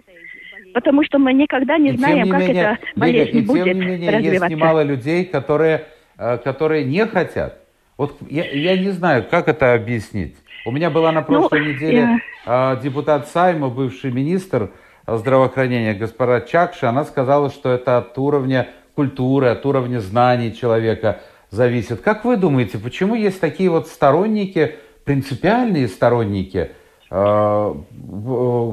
Потому 0.75 1.05
что 1.05 1.19
мы 1.19 1.33
никогда 1.33 1.77
не 1.79 1.91
и 1.91 1.97
знаем, 1.97 2.25
не 2.25 2.31
как 2.31 2.41
менее, 2.41 2.63
эта 2.63 2.79
болезнь 2.97 3.37
Лига, 3.39 3.47
будет 3.47 3.67
и 3.67 3.71
тем 3.71 3.81
не 3.81 3.87
менее, 3.87 4.11
развиваться. 4.11 4.45
есть 4.47 4.51
немало 4.51 4.83
людей, 4.85 5.25
которые, 5.25 5.85
э, 6.19 6.39
которые 6.39 6.85
не 6.85 7.05
хотят. 7.07 7.59
Вот 7.99 8.17
я, 8.31 8.45
я 8.51 8.77
не 8.79 8.91
знаю, 8.91 9.25
как 9.31 9.49
это 9.49 9.75
объяснить. 9.75 10.35
У 10.65 10.71
меня 10.71 10.91
была 10.91 11.13
на 11.13 11.21
Ну, 11.21 11.27
прошлой 11.27 11.75
неделе 11.75 12.21
я- 12.47 12.75
э, 12.75 12.81
депутат 12.83 13.29
Сайма, 13.29 13.69
бывший 13.69 14.13
министр 14.13 14.71
здравоохранения 15.07 15.95
госпожа 15.95 16.41
Чакши, 16.41 16.87
она 16.87 17.05
сказала, 17.05 17.51
что 17.51 17.71
это 17.71 17.99
от 17.99 18.17
уровня 18.19 18.69
культуры, 18.95 19.49
от 19.49 19.65
уровня 19.67 20.01
знаний 20.01 20.55
человека 20.55 21.21
зависит. 21.51 22.01
Как 22.01 22.25
вы 22.25 22.37
думаете, 22.37 22.79
почему 22.79 23.15
есть 23.15 23.41
такие 23.41 23.71
вот 23.71 23.89
сторонники, 23.89 24.77
принципиальные 25.05 25.89
сторонники, 25.89 26.71
э, 27.11 27.75
э, 27.75 28.73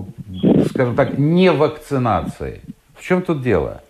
скажем 0.70 0.96
так, 0.96 1.18
не 1.18 1.52
вакцинации? 1.52 2.62
В 2.96 3.04
чем 3.04 3.22
тут 3.22 3.42
дело? 3.42 3.82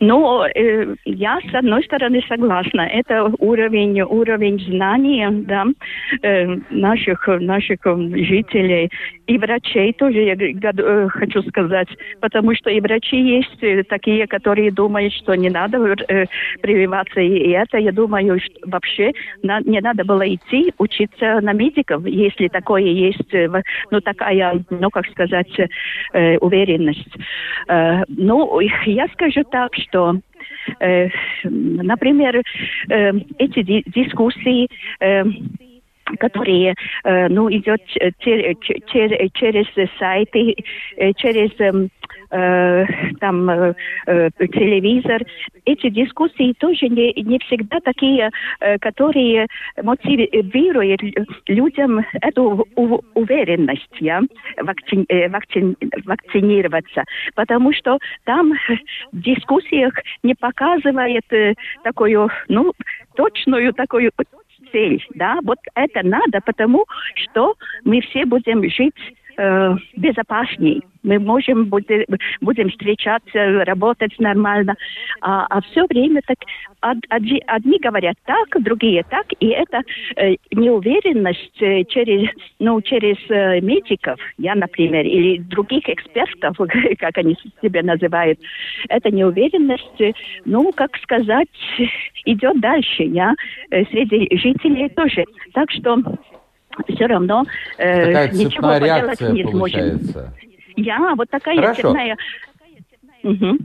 Ну, 0.00 0.44
э, 0.44 0.94
я 1.04 1.40
с 1.40 1.54
одной 1.54 1.84
стороны 1.84 2.22
согласна. 2.28 2.82
Это 2.82 3.30
уровень, 3.38 4.00
уровень 4.02 4.58
знания 4.60 5.30
да, 5.30 5.66
э, 6.22 6.46
наших, 6.70 7.26
наших 7.26 7.80
жителей 7.84 8.90
и 9.26 9.38
врачей 9.38 9.92
тоже, 9.92 10.22
я 10.22 10.34
э, 10.34 11.08
хочу 11.08 11.42
сказать. 11.42 11.88
Потому 12.20 12.54
что 12.54 12.70
и 12.70 12.80
врачи 12.80 13.16
есть 13.16 13.62
э, 13.62 13.84
такие, 13.84 14.26
которые 14.26 14.70
думают, 14.70 15.12
что 15.12 15.34
не 15.34 15.50
надо 15.50 15.78
э, 16.08 16.26
прививаться. 16.62 17.20
И, 17.20 17.50
это, 17.50 17.78
я 17.78 17.92
думаю, 17.92 18.40
что 18.40 18.52
вообще 18.64 19.12
на- 19.42 19.60
не 19.60 19.80
надо 19.80 20.04
было 20.04 20.26
идти 20.34 20.72
учиться 20.78 21.40
на 21.40 21.52
медиков, 21.52 22.06
если 22.06 22.48
такое 22.48 22.82
есть, 22.82 23.32
э, 23.34 23.48
ну, 23.90 24.00
такая, 24.00 24.64
ну, 24.70 24.90
как 24.90 25.06
сказать, 25.10 25.60
э, 26.12 26.38
уверенность. 26.38 27.14
Э, 27.68 28.02
ну, 28.08 28.58
я 28.86 29.06
скажу 29.08 29.44
так, 29.50 29.74
что 29.74 30.20
э, 30.80 31.08
например, 31.44 32.42
э, 32.88 33.12
эти 33.38 33.62
ди- 33.62 33.84
дискуссии, 33.86 34.68
э, 35.00 35.24
которые, 36.18 36.74
э, 37.04 37.28
ну, 37.28 37.50
идет 37.50 37.84
ч- 37.86 38.12
чер- 38.20 38.54
ч- 38.60 38.80
чер- 38.92 39.28
через 39.34 39.66
сайты, 39.98 40.56
э, 40.96 41.12
через 41.14 41.50
эм, 41.60 41.88
э, 42.30 42.84
там 43.20 43.74
телевизор. 44.38 45.22
Эти 45.64 45.90
дискуссии 45.90 46.54
тоже 46.58 46.88
не, 46.88 47.12
не 47.22 47.38
всегда 47.38 47.80
такие, 47.80 48.30
которые 48.80 49.46
мотивируют 49.82 51.02
лю- 51.02 51.26
людям 51.48 52.00
эту 52.20 52.66
уверенность, 53.14 53.96
я, 54.00 54.20
вакци- 54.58 55.06
вакци- 55.08 55.76
вакцинироваться. 56.04 57.04
Потому 57.34 57.72
что 57.72 57.98
там 58.24 58.52
в 59.12 59.20
дискуссиях 59.20 59.94
не 60.22 60.34
показывает 60.34 61.24
такую, 61.82 62.30
ну, 62.48 62.72
точную 63.16 63.72
такую 63.74 64.10
цель, 64.72 65.04
да, 65.14 65.38
вот 65.42 65.58
это 65.74 66.02
надо, 66.06 66.40
потому 66.44 66.86
что 67.14 67.54
мы 67.84 68.00
все 68.00 68.24
будем 68.24 68.62
жить 68.68 68.94
э, 69.40 69.76
безопасней. 69.96 70.82
Мы 71.02 71.18
можем 71.18 71.64
будем, 71.64 72.04
будем 72.42 72.68
встречаться, 72.68 73.64
работать 73.64 74.12
нормально, 74.18 74.74
а, 75.22 75.46
а 75.48 75.62
все 75.62 75.86
время 75.88 76.20
так 76.26 76.36
од- 76.82 77.06
одни, 77.08 77.42
одни 77.46 77.78
говорят 77.78 78.16
так, 78.26 78.62
другие 78.62 79.02
так, 79.08 79.26
и 79.40 79.48
это 79.48 79.80
э, 80.16 80.36
неуверенность 80.50 81.62
э, 81.62 81.84
через, 81.84 82.28
ну, 82.58 82.82
через 82.82 83.16
э, 83.30 83.60
медиков, 83.60 84.20
я, 84.36 84.54
например, 84.54 85.06
или 85.06 85.38
других 85.38 85.88
экспертов, 85.88 86.56
как 86.98 87.16
они 87.16 87.36
себя 87.62 87.82
называют, 87.82 88.38
эта 88.90 89.10
неуверенность, 89.10 90.00
э, 90.00 90.12
ну, 90.44 90.70
как 90.72 90.96
сказать, 90.98 91.48
идет 92.26 92.60
дальше, 92.60 93.04
я, 93.04 93.34
э, 93.70 93.84
среди 93.86 94.28
жителей 94.36 94.90
тоже. 94.90 95.24
Так 95.54 95.70
что 95.70 95.96
все 96.88 97.06
равно 97.06 97.44
э, 97.78 98.06
Такая 98.06 98.30
ничего 98.32 98.68
поделать 98.68 99.20
не 99.20 99.44
сможем. 99.44 100.00
Я 100.76 101.14
вот 101.16 101.28
такая 101.30 101.56
Хорошо. 101.56 101.82
цепная. 101.82 102.16
Мгм. 103.22 103.58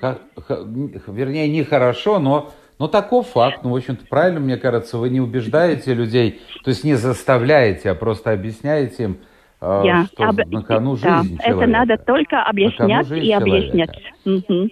Х- 0.00 0.18
х- 0.46 0.64
вернее, 1.08 1.48
нехорошо, 1.48 2.18
но, 2.20 2.52
но 2.78 2.86
таков 2.86 3.28
факт. 3.28 3.60
Ну, 3.64 3.70
в 3.70 3.76
общем-то, 3.76 4.06
правильно, 4.06 4.38
мне 4.40 4.56
кажется, 4.56 4.98
вы 4.98 5.08
не 5.08 5.20
убеждаете 5.20 5.94
людей, 5.94 6.40
то 6.62 6.68
есть 6.70 6.84
не 6.84 6.94
заставляете, 6.94 7.90
а 7.90 7.94
просто 7.96 8.30
объясняете 8.30 9.02
им, 9.04 9.16
э, 9.60 9.82
Я 9.84 10.04
что 10.06 10.24
об- 10.28 10.46
на 10.52 10.62
кону 10.62 10.96
да, 10.96 11.22
жизнь 11.22 11.34
это 11.40 11.48
человека. 11.48 11.70
надо 11.72 11.96
только 11.98 12.42
объяснять 12.42 13.10
и 13.10 13.32
объяснять. 13.32 13.90
Мгм. 14.24 14.70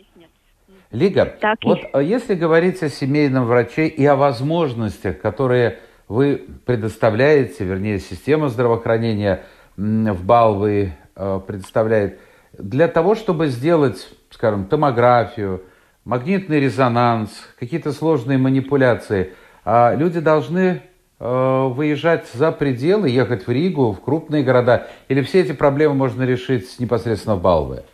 Лига, 0.92 1.24
Так 1.40 1.58
и- 1.64 1.66
вот 1.66 1.80
а 1.92 2.00
если 2.00 2.34
говорить 2.34 2.80
о 2.84 2.88
семейном 2.88 3.46
враче 3.46 3.88
и 3.88 4.06
о 4.06 4.14
возможностях, 4.14 5.20
которые 5.20 5.80
вы 6.08 6.46
предоставляете, 6.64 7.64
вернее, 7.64 7.98
система 7.98 8.48
здравоохранения 8.48 9.42
в 9.76 10.24
Балвы 10.24 10.92
э, 11.14 11.40
предоставляет, 11.46 12.18
для 12.52 12.88
того, 12.88 13.14
чтобы 13.14 13.48
сделать, 13.48 14.08
скажем, 14.30 14.66
томографию, 14.66 15.62
магнитный 16.04 16.60
резонанс, 16.60 17.30
какие-то 17.58 17.92
сложные 17.92 18.38
манипуляции, 18.38 19.32
а 19.64 19.94
люди 19.94 20.20
должны 20.20 20.82
э, 21.18 21.68
выезжать 21.68 22.28
за 22.32 22.52
пределы, 22.52 23.10
ехать 23.10 23.46
в 23.46 23.50
Ригу, 23.50 23.92
в 23.92 24.00
крупные 24.00 24.42
города, 24.42 24.86
или 25.08 25.22
все 25.22 25.40
эти 25.40 25.52
проблемы 25.52 25.94
можно 25.94 26.22
решить 26.22 26.78
непосредственно 26.78 27.36
в 27.36 27.42
Балве? 27.42 27.84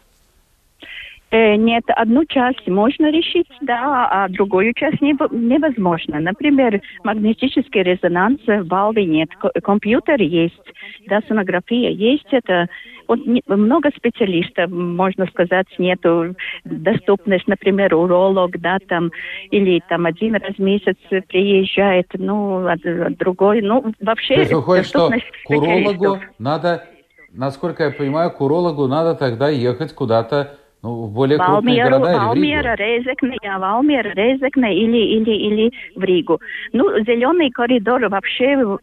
Э, 1.32 1.56
Нет, 1.56 1.84
одну 1.88 2.26
часть 2.26 2.68
можно 2.68 3.10
решить, 3.10 3.48
да, 3.62 4.06
а 4.10 4.28
другую 4.28 4.74
часть 4.74 5.00
не- 5.00 5.16
невозможно. 5.30 6.20
Например, 6.20 6.78
магнетический 7.04 7.82
резонанс 7.82 8.38
в 8.46 8.64
Балве 8.64 9.06
нет, 9.06 9.30
Ко- 9.36 9.50
компьютер 9.62 10.20
есть, 10.20 10.60
да, 11.06 11.20
сонография 11.26 11.88
есть, 11.88 12.26
это 12.32 12.66
вот 13.08 13.20
много 13.46 13.88
специалистов, 13.96 14.70
можно 14.70 15.26
сказать, 15.26 15.66
нету. 15.78 16.36
Доступность, 16.64 17.48
например, 17.48 17.94
уролог, 17.94 18.60
да, 18.60 18.76
там, 18.86 19.10
или 19.50 19.82
там 19.88 20.04
один 20.04 20.34
раз 20.34 20.54
в 20.56 20.58
месяц 20.58 20.96
приезжает, 21.28 22.08
ну, 22.12 22.66
а 22.66 22.76
другой, 23.18 23.62
ну, 23.62 23.94
вообще 24.02 24.34
То 24.34 24.40
есть 24.40 24.52
выходит, 24.52 24.86
что 24.86 25.10
к 25.44 25.50
урологу 25.50 26.18
надо, 26.38 26.84
насколько 27.32 27.84
я 27.84 27.90
понимаю, 27.90 28.30
к 28.32 28.40
урологу 28.42 28.86
надо 28.86 29.14
тогда 29.14 29.48
ехать 29.48 29.94
куда-то 29.94 30.58
ну, 30.82 31.06
в 31.06 31.12
более 31.12 31.38
Валмеру, 31.38 31.90
города 31.90 32.34
Ригу. 32.34 32.74
Резекне, 32.74 33.36
я 33.42 33.58
Валмера, 33.58 34.10
Резекне 34.10 34.76
или, 34.76 34.96
или, 34.96 35.30
или 35.30 35.72
в 35.94 36.02
Ригу. 36.02 36.40
Ну, 36.72 36.98
зеленый 37.04 37.50
коридор 37.50 38.08
вообще 38.08 38.56
в 38.56 38.78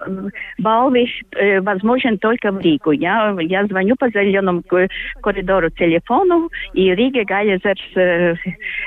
Балве 0.57 1.07
э, 1.31 1.59
возможен 1.59 2.17
только 2.17 2.51
в 2.51 2.59
Ригу. 2.61 2.91
Я, 2.91 3.35
я 3.41 3.65
звоню 3.65 3.95
по 3.99 4.09
зеленому 4.09 4.63
ко- 4.63 4.87
коридору 5.21 5.69
телефону, 5.71 6.49
и 6.73 6.95
Риге 6.95 7.25
Гайлезерс 7.25 7.81
э, 7.95 8.35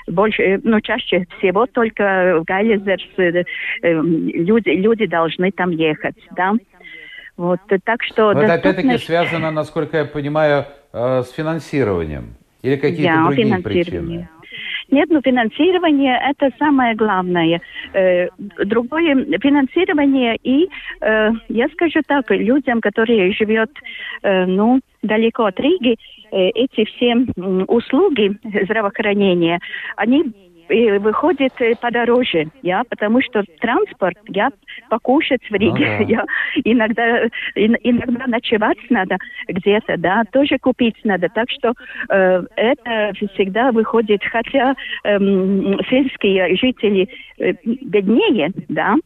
больше, 0.06 0.42
э, 0.42 0.60
ну, 0.62 0.80
чаще 0.80 1.26
всего 1.38 1.66
только 1.66 2.38
в 2.40 2.44
Гайлезерс 2.44 3.04
э, 3.18 3.44
э, 3.82 3.92
люди, 3.92 4.70
люди 4.70 5.06
должны 5.06 5.50
там 5.52 5.70
ехать, 5.70 6.16
да. 6.34 6.54
Вот, 7.36 7.60
так 7.84 8.02
что... 8.04 8.32
Но 8.32 8.42
это 8.42 8.54
опять-таки 8.54 8.96
связано, 8.96 9.50
насколько 9.50 9.98
я 9.98 10.04
понимаю, 10.06 10.64
э, 10.92 11.22
с 11.22 11.30
финансированием 11.32 12.36
или 12.62 12.76
какие-то 12.76 13.14
да, 13.14 13.26
другие 13.26 13.58
причины? 13.58 14.28
Нет, 14.90 15.08
ну 15.10 15.20
финансирование 15.22 16.18
это 16.30 16.50
самое 16.58 16.94
главное. 16.94 17.60
Э, 17.94 18.28
другое 18.64 19.14
финансирование 19.40 20.36
и, 20.42 20.68
э, 21.00 21.30
я 21.48 21.68
скажу 21.68 22.00
так, 22.06 22.30
людям, 22.30 22.80
которые 22.80 23.32
живут, 23.32 23.70
э, 24.22 24.44
ну, 24.44 24.80
далеко 25.02 25.46
от 25.46 25.58
Риги, 25.58 25.96
эти 26.30 26.86
все 26.86 27.14
услуги 27.66 28.38
здравоохранения, 28.64 29.58
они 29.96 30.24
и 30.68 30.98
выходит 30.98 31.52
э, 31.60 31.74
подороже, 31.80 32.48
я, 32.62 32.82
потому 32.88 33.20
что 33.22 33.42
транспорт, 33.60 34.18
я 34.28 34.50
покушать 34.88 35.42
в 35.48 35.54
Риге, 35.54 35.96
ага. 35.96 36.04
я 36.08 36.24
иногда, 36.64 37.26
иногда 37.54 38.26
ночевать 38.26 38.78
надо 38.90 39.18
где-то, 39.48 39.96
да, 39.98 40.22
тоже 40.32 40.58
купить 40.58 40.96
надо, 41.04 41.28
так 41.28 41.50
что 41.50 41.72
э, 42.08 42.42
это 42.56 43.12
всегда 43.34 43.72
выходит, 43.72 44.22
хотя 44.24 44.74
э, 45.04 45.18
сельские 45.88 46.56
жители 46.56 47.08
э, 47.38 47.52
беднее, 47.64 48.52
да, 48.68 48.96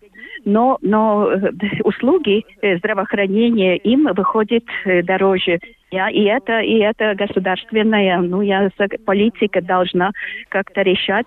но, 0.44 0.79
но 0.83 1.31
э, 1.31 1.51
услуги 1.85 2.44
э, 2.62 2.79
здравоохранения 2.79 3.77
им 3.77 4.09
выходит 4.14 4.64
дороже. 5.05 5.59
Я, 5.90 6.11
и 6.11 6.25
это, 6.25 6.61
и 6.61 6.79
это 6.79 7.14
государственная, 7.14 8.18
ну, 8.18 8.42
я, 8.42 8.68
политика 9.05 9.61
должна 9.62 10.11
как-то 10.49 10.83
решать. 10.83 11.27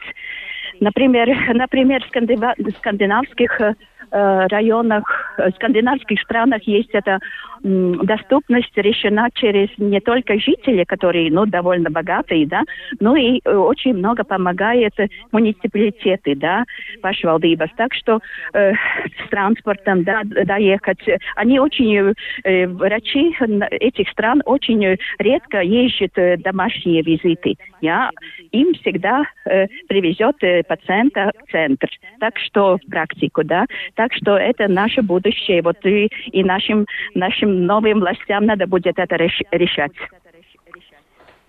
Например, 0.79 1.27
например, 1.53 2.03
в 2.03 2.71
скандинавских 2.77 3.61
э, 3.61 3.75
районах, 4.11 5.03
в 5.37 5.51
скандинавских 5.55 6.19
странах 6.21 6.63
есть 6.63 6.89
эта 6.93 7.19
доступность 7.61 8.75
решена 8.75 9.29
через 9.33 9.69
не 9.77 9.99
только 9.99 10.39
жители, 10.39 10.83
которые, 10.83 11.31
ну, 11.31 11.45
довольно 11.45 11.89
богатые, 11.89 12.47
да, 12.47 12.63
но 12.99 13.15
и 13.15 13.41
э, 13.43 13.53
очень 13.53 13.95
много 13.95 14.23
помогает 14.23 14.93
муниципалитеты, 15.31 16.35
да, 16.35 16.63
pašvaldības. 17.01 17.69
Так 17.75 17.93
что 17.93 18.19
э, 18.53 18.73
с 18.73 19.29
транспортом, 19.29 20.03
да, 20.03 20.21
доехать. 20.23 20.99
Они 21.35 21.59
очень, 21.59 22.13
э, 22.43 22.67
врачи 22.67 23.35
этих 23.71 24.09
стран 24.09 24.41
очень 24.45 24.97
редко 25.19 25.61
ездят 25.61 26.17
э, 26.17 26.37
домашние 26.37 27.01
визиты. 27.01 27.55
Я, 27.81 28.11
им 28.51 28.73
всегда 28.75 29.23
э, 29.45 29.67
привезет 29.87 30.35
э, 30.41 30.63
пациента 30.63 31.31
в 31.45 31.51
центр. 31.51 31.89
Так 32.19 32.37
что 32.39 32.77
практику, 32.89 33.43
да. 33.43 33.65
Так 33.99 34.13
что 34.13 34.37
это 34.37 34.69
наше 34.69 35.01
будущее. 35.01 35.61
Вот 35.61 35.85
и, 35.85 36.05
и 36.31 36.41
нашим, 36.41 36.85
нашим 37.15 37.65
новым 37.65 37.99
властям 37.99 38.45
надо 38.45 38.65
будет 38.65 38.97
это 38.97 39.17
решать. 39.17 39.91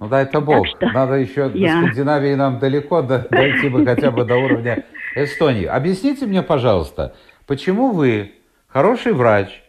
Ну 0.00 0.08
дай 0.08 0.24
это 0.24 0.40
Бог. 0.40 0.66
Что, 0.66 0.88
Надо 0.88 1.14
еще 1.14 1.48
я... 1.54 1.74
до 1.74 1.86
Скандинавии 1.86 2.34
нам 2.34 2.58
далеко 2.58 3.02
дойти 3.02 3.68
бы 3.68 3.84
хотя 3.84 4.10
бы 4.10 4.24
до 4.24 4.34
уровня 4.34 4.82
Эстонии. 5.14 5.66
Объясните 5.66 6.26
мне, 6.26 6.42
пожалуйста, 6.42 7.14
почему 7.46 7.92
вы, 7.92 8.32
хороший 8.66 9.12
врач, 9.12 9.62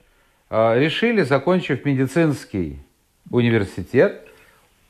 а, 0.49 0.75
решили, 0.75 1.21
закончив 1.21 1.85
медицинский 1.85 2.79
университет, 3.29 4.27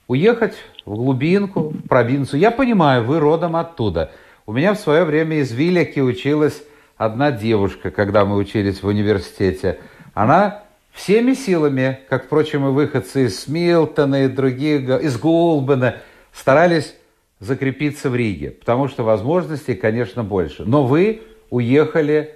уехать 0.07 0.55
в 0.85 0.95
глубинку, 0.95 1.71
в 1.71 1.89
провинцию. 1.89 2.39
Я 2.39 2.51
понимаю, 2.51 3.03
вы 3.03 3.19
родом 3.19 3.57
оттуда. 3.57 4.13
У 4.45 4.53
меня 4.53 4.75
в 4.75 4.79
свое 4.79 5.03
время 5.03 5.39
из 5.39 5.51
Виляки 5.51 5.99
училась 5.99 6.63
одна 7.01 7.31
девушка, 7.31 7.89
когда 7.89 8.25
мы 8.25 8.35
учились 8.35 8.83
в 8.83 8.87
университете. 8.87 9.79
Она 10.13 10.63
всеми 10.91 11.33
силами, 11.33 11.99
как, 12.09 12.25
впрочем, 12.25 12.67
и 12.67 12.71
выходцы 12.71 13.25
из 13.25 13.47
Милтона 13.47 14.25
и 14.25 14.27
других, 14.27 14.87
из 15.01 15.17
Голбена, 15.17 15.95
старались 16.31 16.95
закрепиться 17.39 18.11
в 18.11 18.15
Риге, 18.15 18.51
потому 18.51 18.87
что 18.87 19.03
возможностей, 19.03 19.73
конечно, 19.73 20.23
больше. 20.23 20.63
Но 20.63 20.85
вы 20.85 21.23
уехали 21.49 22.35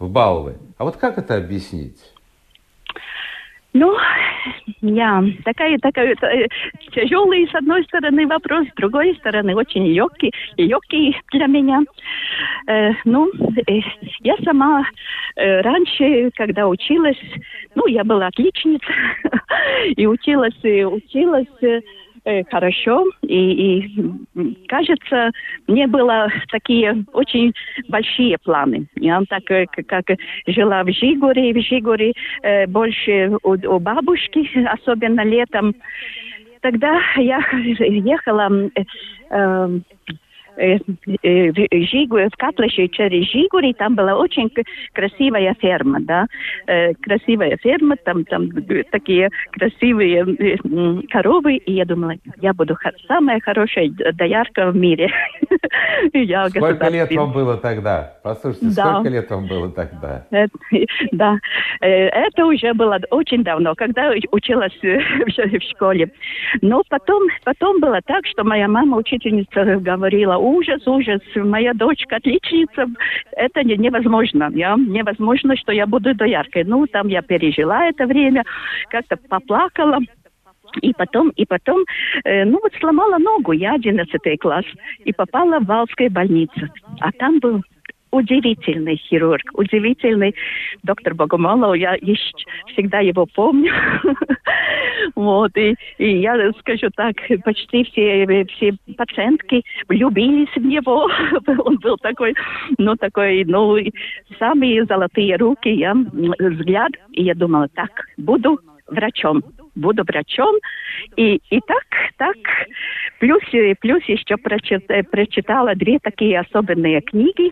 в 0.00 0.08
Балвы. 0.08 0.56
А 0.76 0.84
вот 0.84 0.96
как 0.96 1.16
это 1.16 1.36
объяснить? 1.36 2.00
Ну, 3.72 3.96
я 4.80 5.22
такая, 5.44 5.78
такая 5.78 6.16
э, 6.20 6.48
тяжелый 6.92 7.48
с 7.48 7.54
одной 7.54 7.84
стороны 7.84 8.26
вопрос, 8.26 8.66
с 8.66 8.74
другой 8.74 9.14
стороны 9.16 9.54
очень 9.54 9.86
легкий, 9.86 10.32
легкий 10.56 11.16
для 11.32 11.46
меня. 11.46 11.82
Э, 12.66 12.90
ну, 13.04 13.30
э, 13.68 13.80
я 14.20 14.36
сама 14.44 14.84
э, 15.36 15.60
раньше, 15.60 16.30
когда 16.34 16.66
училась, 16.66 17.20
ну, 17.76 17.86
я 17.86 18.02
была 18.02 18.26
отличница 18.26 18.92
и 19.96 20.04
училась, 20.04 20.58
и 20.64 20.84
училась 20.84 21.62
э, 21.62 21.80
хорошо. 22.50 23.06
И, 23.22 23.34
и 23.34 24.66
кажется, 24.68 25.30
мне 25.66 25.86
было 25.86 26.28
такие 26.50 27.04
очень 27.12 27.52
большие 27.88 28.38
планы. 28.38 28.86
Я 28.96 29.20
так 29.28 29.50
э, 29.50 29.66
как 29.66 30.04
жила 30.46 30.82
в 30.84 30.90
Жигуре, 30.92 31.52
в 31.52 31.60
Жигуре 31.62 32.12
э, 32.42 32.66
больше 32.66 33.36
у, 33.42 33.52
у 33.52 33.78
бабушки, 33.78 34.48
особенно 34.66 35.24
летом. 35.24 35.74
Тогда 36.60 37.00
я 37.16 37.40
ехала 37.52 38.50
э, 39.30 39.80
Э, 40.60 40.78
в 41.50 42.36
Каплыше 42.36 42.88
через 42.88 43.30
Жигури, 43.30 43.72
там 43.72 43.94
была 43.94 44.16
очень 44.16 44.50
красивая 44.92 45.54
ферма, 45.60 46.00
да, 46.00 46.26
красивая 47.02 47.56
ферма, 47.56 47.96
там, 47.96 48.24
там 48.24 48.50
такие 48.90 49.30
красивые 49.52 50.58
коровы, 51.08 51.56
и 51.56 51.72
я 51.72 51.84
думала, 51.84 52.14
я 52.40 52.52
буду 52.52 52.76
самая 53.08 53.40
хорошая 53.40 53.90
доярка 54.14 54.70
в 54.70 54.76
мире. 54.76 55.10
Сколько 56.50 56.88
лет 56.88 57.10
вам 57.12 57.32
было 57.32 57.56
тогда? 57.56 58.14
Послушайте, 58.22 58.70
сколько 58.70 59.08
лет 59.08 59.30
вам 59.30 59.46
было 59.46 59.70
тогда? 59.70 60.26
Да, 61.12 61.38
это 61.80 62.46
уже 62.46 62.74
было 62.74 62.98
очень 63.10 63.42
давно, 63.44 63.74
когда 63.74 64.12
училась 64.30 64.78
в 64.82 65.60
школе. 65.70 66.10
Но 66.60 66.82
потом, 66.88 67.28
потом 67.44 67.80
было 67.80 68.00
так, 68.04 68.26
что 68.26 68.44
моя 68.44 68.68
мама, 68.68 68.98
учительница, 68.98 69.76
говорила, 69.76 70.36
ужас, 70.50 70.86
ужас, 70.86 71.20
моя 71.34 71.72
дочка 71.74 72.16
отличница, 72.16 72.86
это 73.32 73.62
не, 73.62 73.76
невозможно, 73.76 74.50
я, 74.52 74.76
невозможно, 74.76 75.56
что 75.56 75.72
я 75.72 75.86
буду 75.86 76.14
дояркой. 76.14 76.64
Ну, 76.64 76.86
там 76.86 77.08
я 77.08 77.22
пережила 77.22 77.86
это 77.86 78.06
время, 78.06 78.44
как-то 78.90 79.16
поплакала, 79.16 79.98
и 80.82 80.92
потом, 80.92 81.30
и 81.30 81.44
потом, 81.46 81.84
э, 82.24 82.44
ну 82.44 82.60
вот 82.62 82.72
сломала 82.78 83.18
ногу, 83.18 83.52
я 83.52 83.74
одиннадцатый 83.74 84.36
класс, 84.36 84.64
и 85.04 85.12
попала 85.12 85.58
в 85.58 85.66
Валскую 85.66 86.10
больницу. 86.10 86.68
А 87.00 87.10
там 87.12 87.38
был 87.40 87.62
удивительный 88.10 88.96
хирург, 88.96 89.42
удивительный 89.54 90.34
доктор 90.82 91.14
Богомолов. 91.14 91.76
Я 91.76 91.94
еще 92.00 92.32
всегда 92.72 93.00
его 93.00 93.26
помню. 93.26 93.72
вот, 95.14 95.56
и, 95.56 95.74
и 95.98 96.18
я 96.18 96.52
скажу 96.60 96.88
так, 96.94 97.16
почти 97.44 97.84
все, 97.84 98.44
все 98.46 98.74
пациентки 98.96 99.62
влюбились 99.88 100.54
в 100.54 100.64
него. 100.64 101.08
Он 101.64 101.76
был 101.78 101.96
такой, 101.98 102.34
ну, 102.78 102.96
такой, 102.96 103.44
ну, 103.44 103.76
самые 104.38 104.84
золотые 104.84 105.36
руки, 105.36 105.68
я 105.68 105.94
взгляд, 105.94 106.92
и 107.12 107.24
я 107.24 107.34
думала, 107.34 107.68
так, 107.68 107.90
буду 108.16 108.58
врачом 108.88 109.42
буду 109.74 110.04
врачом. 110.04 110.56
И, 111.16 111.40
и 111.50 111.60
так, 111.60 111.84
так, 112.16 112.36
плюс, 113.18 113.42
плюс 113.80 114.02
еще 114.04 114.36
прочитала, 114.36 115.74
две 115.74 115.98
такие 115.98 116.40
особенные 116.40 117.00
книги 117.00 117.50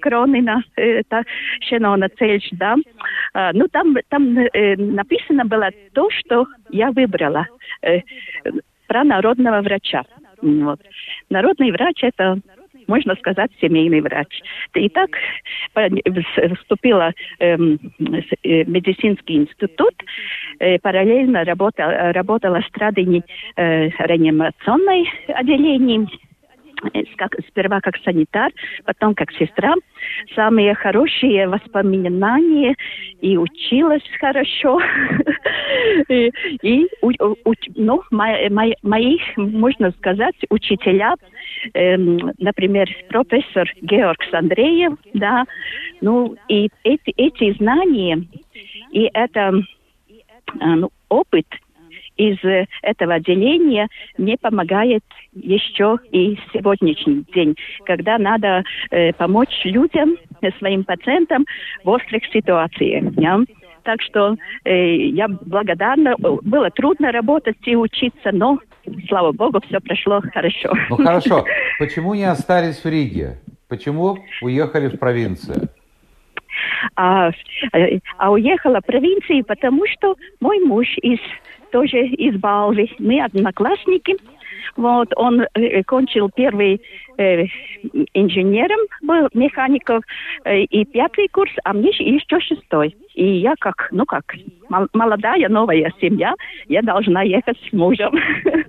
Кронина, 0.00 0.62
это 0.76 1.22
Шенона 1.62 2.08
Цельч, 2.18 2.48
да. 2.52 2.76
А, 3.32 3.52
ну, 3.52 3.68
там, 3.68 3.96
там 4.08 4.34
написано 4.34 5.44
было 5.46 5.70
то, 5.94 6.10
что 6.10 6.46
я 6.70 6.90
выбрала 6.90 7.46
про 8.86 9.04
народного 9.04 9.62
врача. 9.62 10.02
Вот. 10.42 10.80
Народный 11.30 11.70
врач– 11.72 12.00
это 12.02 12.38
можно 12.86 13.14
сказать, 13.16 13.50
семейный 13.60 14.00
врач. 14.00 14.40
И 14.74 14.88
так 14.88 15.10
вступила 16.56 17.12
эм, 17.38 17.78
э, 18.42 18.64
медицинский 18.64 19.36
институт, 19.36 19.94
э, 20.58 20.78
параллельно 20.78 21.44
работала, 21.44 22.12
работала 22.12 22.60
в 22.60 22.66
Страдине 22.66 23.22
э, 23.56 23.88
реанимационной 23.88 25.08
отделении, 26.92 27.16
как, 27.16 27.34
сперва 27.48 27.80
как 27.80 27.96
санитар, 28.04 28.52
потом 28.84 29.14
как 29.14 29.32
сестра. 29.32 29.74
Самые 30.34 30.74
хорошие 30.74 31.48
воспоминания 31.48 32.74
и 33.20 33.36
училась 33.36 34.02
хорошо. 34.20 34.80
и, 36.08 36.30
и 36.62 36.86
ну, 37.76 38.02
мои, 38.10 39.18
можно 39.36 39.90
сказать, 39.92 40.36
учителя, 40.50 41.14
эм, 41.74 42.32
например, 42.38 42.88
профессор 43.08 43.70
Георг 43.80 44.22
Андреев, 44.34 44.94
да, 45.14 45.44
ну 46.00 46.36
и 46.48 46.68
эти, 46.82 47.12
знания 47.58 48.24
и 48.90 49.10
это 49.12 49.52
ну, 50.60 50.90
опыт 51.08 51.46
из 52.16 52.38
этого 52.82 53.14
отделения 53.14 53.88
мне 54.18 54.36
помогает 54.40 55.02
еще 55.32 55.98
и 56.12 56.38
сегодняшний 56.52 57.24
день, 57.34 57.56
когда 57.84 58.18
надо 58.18 58.62
э, 58.90 59.12
помочь 59.12 59.64
людям, 59.64 60.16
своим 60.58 60.84
пациентам 60.84 61.46
в 61.84 61.88
острых 61.88 62.24
ситуациях. 62.26 63.04
Ja? 63.16 63.44
Так 63.84 64.00
что 64.02 64.36
э, 64.64 64.96
я 65.08 65.28
благодарна. 65.28 66.16
Было 66.18 66.70
трудно 66.70 67.12
работать 67.12 67.56
и 67.64 67.76
учиться, 67.76 68.30
но, 68.32 68.58
слава 69.08 69.32
богу, 69.32 69.60
все 69.68 69.80
прошло 69.80 70.20
хорошо. 70.32 70.72
Ну 70.90 70.96
хорошо. 70.96 71.44
Почему 71.78 72.14
не 72.14 72.24
остались 72.24 72.82
в 72.82 72.88
Риге? 72.88 73.38
Почему 73.68 74.18
уехали 74.42 74.88
в 74.88 74.98
провинцию? 74.98 75.68
А, 76.96 77.30
э, 77.72 77.98
а 78.18 78.32
уехала 78.32 78.80
в 78.80 78.86
провинции, 78.86 79.42
потому 79.42 79.84
что 79.86 80.16
мой 80.40 80.60
муж 80.60 80.86
из 81.02 81.18
тоже 81.74 82.06
из 82.06 82.36
Балви. 82.36 82.88
Мы 83.00 83.20
одноклассники. 83.20 84.14
Вот, 84.76 85.08
он 85.16 85.42
э, 85.54 85.82
кончил 85.82 86.30
первый 86.34 86.80
э, 87.18 87.44
инженером, 88.14 88.78
был 89.02 89.28
механиков, 89.34 90.02
э, 90.44 90.62
и 90.62 90.84
пятый 90.84 91.28
курс, 91.28 91.52
а 91.64 91.72
мне 91.72 91.90
еще 91.90 92.40
шестой. 92.40 92.96
И 93.14 93.24
я 93.38 93.54
как, 93.58 93.88
ну 93.90 94.04
как, 94.06 94.34
молодая 94.92 95.48
новая 95.48 95.92
семья, 96.00 96.34
я 96.68 96.82
должна 96.82 97.22
ехать 97.22 97.58
с 97.68 97.72
мужем. 97.72 98.12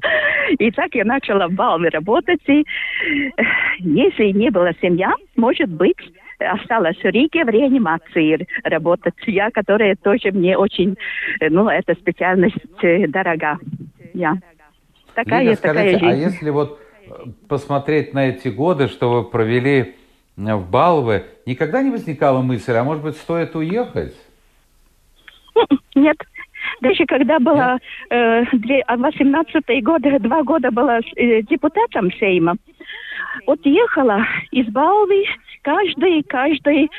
И 0.60 0.72
так 0.72 0.94
я 0.96 1.06
начала 1.06 1.48
в 1.48 1.54
Балме 1.54 1.89
работать. 1.89 2.41
И 2.48 2.62
э, 2.62 3.44
если 3.80 4.32
не 4.32 4.50
была 4.50 4.72
семья, 4.82 5.13
может 5.36 5.70
быть, 5.70 5.98
осталась 6.39 6.98
в 6.98 7.06
Риге 7.06 7.45
в 7.45 7.50
реанимации 7.50 8.48
работать. 8.63 9.15
Я, 9.26 9.52
которая 9.52 9.95
тоже 9.95 10.32
мне 10.32 10.58
очень, 10.58 10.98
э, 11.39 11.50
ну, 11.50 11.69
эта 11.69 11.93
специальность 11.95 12.56
э, 12.82 13.08
дорога. 13.08 13.58
Я. 14.13 14.38
Такая, 15.13 15.43
Лига, 15.43 15.56
такая 15.56 15.74
скажите, 15.74 16.06
а 16.06 16.10
жизнь. 16.10 16.24
а 16.24 16.30
если 16.30 16.50
вот 16.50 16.80
э, 17.08 17.10
посмотреть 17.48 18.13
на 18.13 18.30
эти 18.30 18.50
годы, 18.50 18.88
что 18.88 19.10
вы 19.12 19.24
провели 19.24 19.95
в 20.36 20.69
Балве, 20.69 21.26
никогда 21.45 21.82
не 21.82 21.91
возникала 21.91 22.41
мысль, 22.41 22.74
а 22.74 22.84
может 22.84 23.04
быть, 23.04 23.15
стоит 23.17 23.56
уехать? 23.56 24.15
Нет. 25.95 26.17
Даже 26.82 27.06
когда 27.06 27.39
была 27.39 27.78
э, 28.10 28.43
18 28.52 29.84
год, 29.84 30.02
два 30.02 30.43
года 30.43 30.71
была 30.71 31.00
э, 31.15 31.41
депутатом 31.43 32.12
Сейма, 32.19 32.56
вот 33.45 33.60
ехала 33.65 34.26
из 34.52 34.67
Балви, 34.67 35.26
каждый, 35.62 36.24
каждый, 36.24 36.89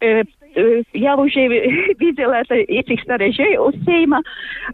э, 0.00 0.22
э, 0.54 0.82
я 0.92 1.16
уже 1.16 1.46
видела 1.98 2.34
это, 2.34 2.54
этих 2.54 3.00
сторожей 3.02 3.56
у 3.56 3.72
Сейма, 3.84 4.22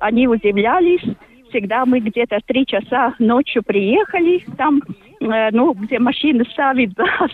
они 0.01 0.29
удивлялись, 0.29 1.03
всегда 1.51 1.85
мы 1.85 2.01
где-то 2.01 2.39
три 2.47 2.65
часа 2.67 3.15
ночью 3.19 3.63
приехали, 3.63 4.45
там, 4.57 4.81
э, 5.21 5.51
ну, 5.53 5.75
где 5.75 5.99
машины 5.99 6.45
ставят, 6.53 6.91
да, 6.95 7.29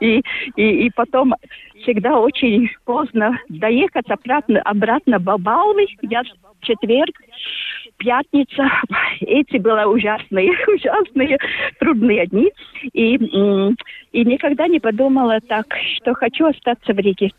и, 0.00 0.22
и, 0.56 0.86
и 0.86 0.90
потом 0.94 1.34
всегда 1.82 2.18
очень 2.18 2.70
поздно 2.84 3.38
доехать 3.48 4.10
обратно, 4.10 4.60
обратно 4.62 5.18
в 5.18 5.22
Бабаули. 5.22 5.86
Я 6.02 6.22
в 6.22 6.66
четверг, 6.66 7.14
пятница. 7.98 8.68
Эти 9.20 9.58
были 9.58 9.84
ужасные, 9.84 10.50
ужасные, 10.66 11.38
трудные 11.78 12.26
дни. 12.26 12.50
И, 12.92 13.14
и 13.14 14.24
никогда 14.24 14.66
не 14.66 14.80
подумала 14.80 15.40
так, 15.46 15.66
что 15.96 16.14
хочу 16.14 16.46
остаться 16.46 16.92
в 16.92 16.98
Риге. 16.98 17.30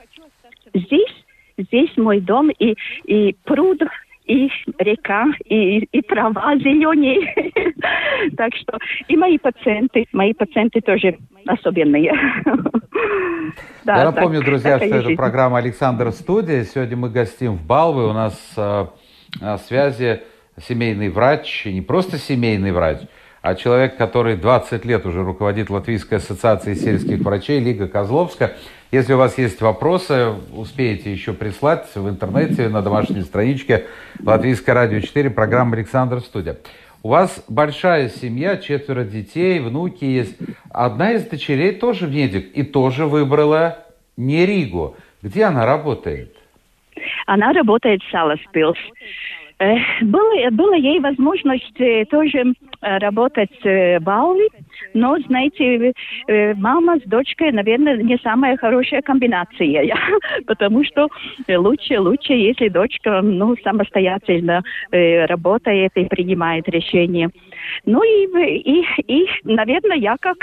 Здесь, 0.74 1.26
здесь 1.58 1.96
мой 1.98 2.20
дом 2.20 2.50
и, 2.52 2.76
и 3.06 3.36
пруд, 3.44 3.82
и 4.26 4.50
река, 4.78 5.26
и, 5.46 5.80
и 5.80 6.02
трава 6.04 6.56
зеленее. 6.58 7.34
так 8.38 8.56
что 8.56 8.78
и 9.08 9.18
мои 9.18 9.40
пациенты, 9.40 10.06
мои 10.12 10.34
пациенты 10.34 10.82
тоже 10.82 11.18
особенные. 11.48 12.14
Я 13.86 14.12
напомню, 14.12 14.44
друзья, 14.44 14.78
что 14.78 14.86
это 14.86 15.16
программа 15.16 15.58
«Александр 15.58 16.12
Студия». 16.12 16.64
Сегодня 16.64 16.96
мы 16.96 17.10
гостим 17.10 17.54
в 17.56 17.66
Балве. 17.66 18.04
У 18.04 18.14
нас 18.14 18.40
э, 18.56 18.86
на 19.42 19.58
связи 19.58 20.22
семейный 20.68 21.10
врач, 21.10 21.66
и 21.66 21.74
не 21.74 21.82
просто 21.82 22.18
семейный 22.18 22.72
врач, 22.72 23.00
а 23.42 23.56
человек, 23.56 23.98
который 23.98 24.36
20 24.36 24.86
лет 24.86 25.06
уже 25.06 25.24
руководит 25.24 25.70
Латвийской 25.70 26.16
ассоциацией 26.16 26.76
сельских 26.76 27.20
врачей, 27.20 27.60
Лига 27.60 27.88
Козловска. 27.88 28.56
Если 28.92 29.14
у 29.14 29.18
вас 29.18 29.38
есть 29.38 29.62
вопросы, 29.62 30.34
успеете 30.54 31.12
еще 31.12 31.34
прислать 31.34 31.88
в 31.96 32.10
интернете 32.10 32.68
на 32.70 32.82
домашней 32.82 33.22
страничке 33.22 33.86
Латвийское 34.24 34.76
радио 34.76 35.00
4, 35.00 35.30
программа 35.30 35.76
«Александр 35.76 36.20
Студия». 36.22 36.58
У 37.02 37.10
вас 37.10 37.44
большая 37.48 38.10
семья, 38.10 38.58
четверо 38.58 39.06
детей, 39.06 39.60
внуки 39.62 40.04
есть. 40.04 40.36
Одна 40.70 41.14
из 41.14 41.26
дочерей 41.26 41.72
тоже 41.72 42.08
медик 42.08 42.52
и 42.54 42.64
тоже 42.64 43.06
выбрала 43.06 43.86
не 44.18 44.46
Ригу. 44.46 44.98
Где 45.22 45.46
она 45.46 45.66
работает? 45.66 46.36
Она 47.26 47.54
работает 47.54 48.02
в 48.04 48.12
Саласпилс. 48.12 48.78
Э, 49.60 49.76
было, 50.04 50.50
было 50.52 50.74
ей 50.74 51.00
возможность 51.02 51.80
э, 51.80 52.06
тоже 52.06 52.54
э, 52.82 52.98
работать 53.00 53.52
в 53.62 54.00
Балви, 54.00 54.48
но, 54.94 55.18
знаете, 55.20 55.94
мама 56.56 56.98
с 56.98 57.04
дочкой, 57.04 57.52
наверное, 57.52 57.98
не 57.98 58.18
самая 58.24 58.56
хорошая 58.56 59.02
комбинация, 59.02 59.94
потому 60.48 60.84
что 60.86 61.10
лучше, 61.50 62.00
лучше, 62.00 62.34
если 62.34 62.70
дочка, 62.70 63.22
ну, 63.22 63.56
самостоятельно 63.64 64.64
работает 64.92 65.92
и 65.96 66.06
принимает 66.06 66.70
решения. 66.70 67.30
Ну 67.86 68.02
и, 68.04 68.28
и, 68.60 68.86
и, 69.08 69.28
наверное, 69.44 69.98
я 69.98 70.18
как, 70.20 70.38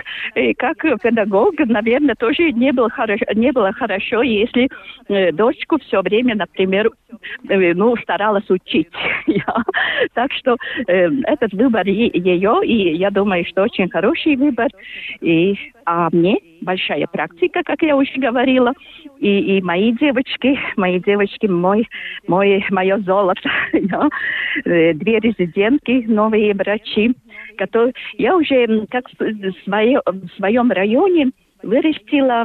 как 0.59 1.01
педагог, 1.03 1.59
наверное, 1.59 2.15
тоже 2.15 2.53
не 2.53 2.73
было 2.73 2.91
хорошо, 2.91 3.25
не 3.35 3.53
было 3.53 3.73
хорошо, 3.73 4.23
если 4.23 4.69
дочку 5.33 5.79
все 5.79 6.03
время, 6.03 6.35
например, 6.35 6.91
ну, 7.45 7.97
старалась 7.97 8.49
учить. 8.51 8.89
Так 10.15 10.33
что 10.33 10.57
э, 10.87 11.09
этот 11.25 11.53
выбор 11.53 11.87
ее, 11.87 12.61
и 12.65 12.97
я 12.97 13.11
думаю, 13.11 13.45
что 13.47 13.63
очень 13.63 13.89
хороший 13.89 14.37
выбор. 14.37 14.69
И, 15.21 15.55
а 15.85 16.09
мне 16.13 16.39
большая 16.61 17.07
практика, 17.07 17.63
как 17.65 17.83
я 17.83 17.97
уже 17.97 18.13
говорила, 18.17 18.73
и, 19.19 19.59
и 19.59 19.63
мои 19.63 19.93
девочки, 19.93 20.59
мои 20.77 21.01
девочки, 21.01 21.47
мой, 21.47 21.89
мой, 22.27 22.65
мое 22.71 22.99
золото, 22.99 23.49
ja, 23.73 24.09
э, 24.65 24.93
две 24.95 25.19
резидентки, 25.21 26.05
новые 26.07 26.55
врачи, 26.55 27.15
которые 27.57 27.93
я 28.19 28.37
уже 28.37 28.87
как 28.91 29.05
в, 29.19 29.53
свое, 29.65 30.01
в 30.05 30.29
своем 30.37 30.71
районе 30.71 31.31
вырастила, 31.63 32.45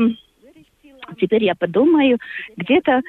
теперь 1.19 1.43
я 1.43 1.56
подумаю, 1.56 2.17
где-то 2.58 3.02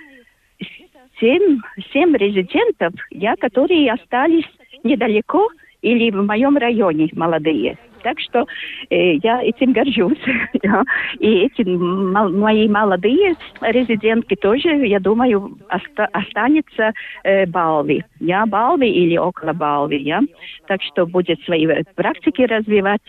семь, 1.21 1.61
семь 1.93 2.17
резидентов, 2.17 2.93
я, 3.11 3.37
которые 3.37 3.93
остались 3.93 4.49
недалеко 4.83 5.49
или 5.81 6.11
в 6.11 6.25
моем 6.25 6.57
районе 6.57 7.09
молодые. 7.13 7.79
Так 8.03 8.19
что 8.21 8.47
э, 8.91 9.15
я 9.23 9.43
этим 9.43 9.73
горжусь. 9.73 10.19
И 11.19 11.47
эти 11.47 11.63
мои 11.63 12.69
молодые 12.69 13.37
резидентки 13.61 14.35
тоже, 14.35 14.69
я 14.87 15.01
думаю, 15.01 15.59
оста 15.71 16.07
останется 16.13 16.93
э, 17.25 17.47
Балви. 17.47 18.05
Я 18.21 18.47
Балви 18.47 18.89
или 18.89 19.17
около 19.17 19.53
Балви. 19.53 19.99
Я. 19.99 20.21
Так 20.67 20.83
что 20.83 21.07
будет 21.07 21.41
свои 21.45 21.67
практики 21.95 22.43
развивать. 22.43 23.03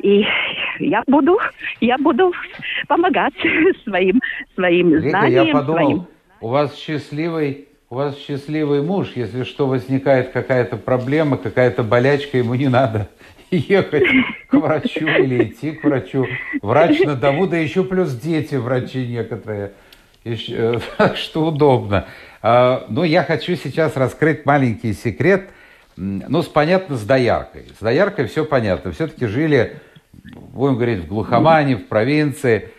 И 0.00 0.26
я 0.80 1.02
буду, 1.06 1.38
я 1.80 1.96
буду 1.98 2.32
помогать 2.88 3.34
своим, 3.84 4.20
своим 4.54 4.90
Вика, 4.90 5.10
знаниям, 5.10 5.46
я 5.46 5.52
подумал, 5.52 5.78
своим 5.78 6.06
у 6.44 6.48
вас 6.48 6.76
счастливый, 6.76 7.68
у 7.88 7.94
вас 7.94 8.18
счастливый 8.18 8.82
муж. 8.82 9.12
Если 9.14 9.44
что 9.44 9.66
возникает 9.66 10.30
какая-то 10.30 10.76
проблема, 10.76 11.38
какая-то 11.38 11.82
болячка, 11.82 12.36
ему 12.36 12.54
не 12.54 12.68
надо 12.68 13.08
ехать 13.56 14.04
к 14.48 14.54
врачу 14.54 15.06
или 15.06 15.44
идти 15.44 15.72
к 15.72 15.84
врачу. 15.84 16.26
Врач 16.62 17.00
на 17.00 17.14
дому, 17.14 17.46
да 17.46 17.56
еще 17.56 17.84
плюс 17.84 18.12
дети 18.12 18.54
врачи 18.56 19.06
некоторые. 19.06 19.72
Еще, 20.24 20.80
что 21.14 21.46
удобно. 21.46 22.06
А, 22.42 22.86
но 22.88 23.04
я 23.04 23.22
хочу 23.24 23.56
сейчас 23.56 23.96
раскрыть 23.96 24.46
маленький 24.46 24.92
секрет. 24.92 25.50
Ну, 25.96 26.42
с, 26.42 26.46
понятно, 26.46 26.96
с 26.96 27.04
дояркой. 27.04 27.66
С 27.78 27.82
дояркой 27.82 28.26
все 28.26 28.44
понятно. 28.44 28.92
Все-таки 28.92 29.26
жили, 29.26 29.80
будем 30.12 30.74
говорить, 30.74 31.00
в 31.00 31.06
глухомане, 31.06 31.76
в 31.76 31.86
провинции. 31.86 32.70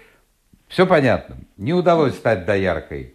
Все 0.67 0.85
понятно. 0.85 1.37
Не 1.57 1.73
удалось 1.73 2.15
стать 2.15 2.45
дояркой. 2.45 3.13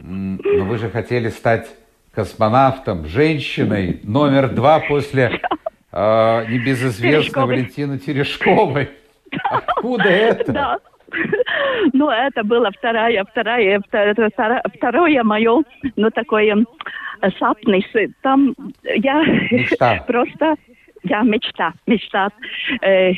Но 0.00 0.64
вы 0.64 0.78
же 0.78 0.88
хотели 0.88 1.28
стать 1.28 1.68
космонавтом, 2.14 3.06
женщиной, 3.06 4.00
номер 4.02 4.48
два 4.48 4.80
после 4.80 5.38
э, 5.92 6.46
небезызвестной 6.48 7.44
Валентины 7.46 7.98
Терешковой. 7.98 8.90
Откуда 9.50 10.04
это? 10.08 10.52
Да. 10.52 10.78
Ну, 11.92 12.10
это 12.10 12.42
было 12.42 12.70
вторая, 12.72 13.24
вторая, 13.24 13.80
второе, 13.86 14.62
второе 14.74 15.22
мое, 15.22 15.62
ну, 15.94 16.10
такое 16.10 16.64
sapnis. 17.40 18.12
Там 18.22 18.54
я 18.82 19.22
Мечта. 19.50 20.04
просто 20.06 20.56
я 21.08 21.22
мечта, 21.22 21.72
мечта. 21.86 22.30
Э, 22.82 23.12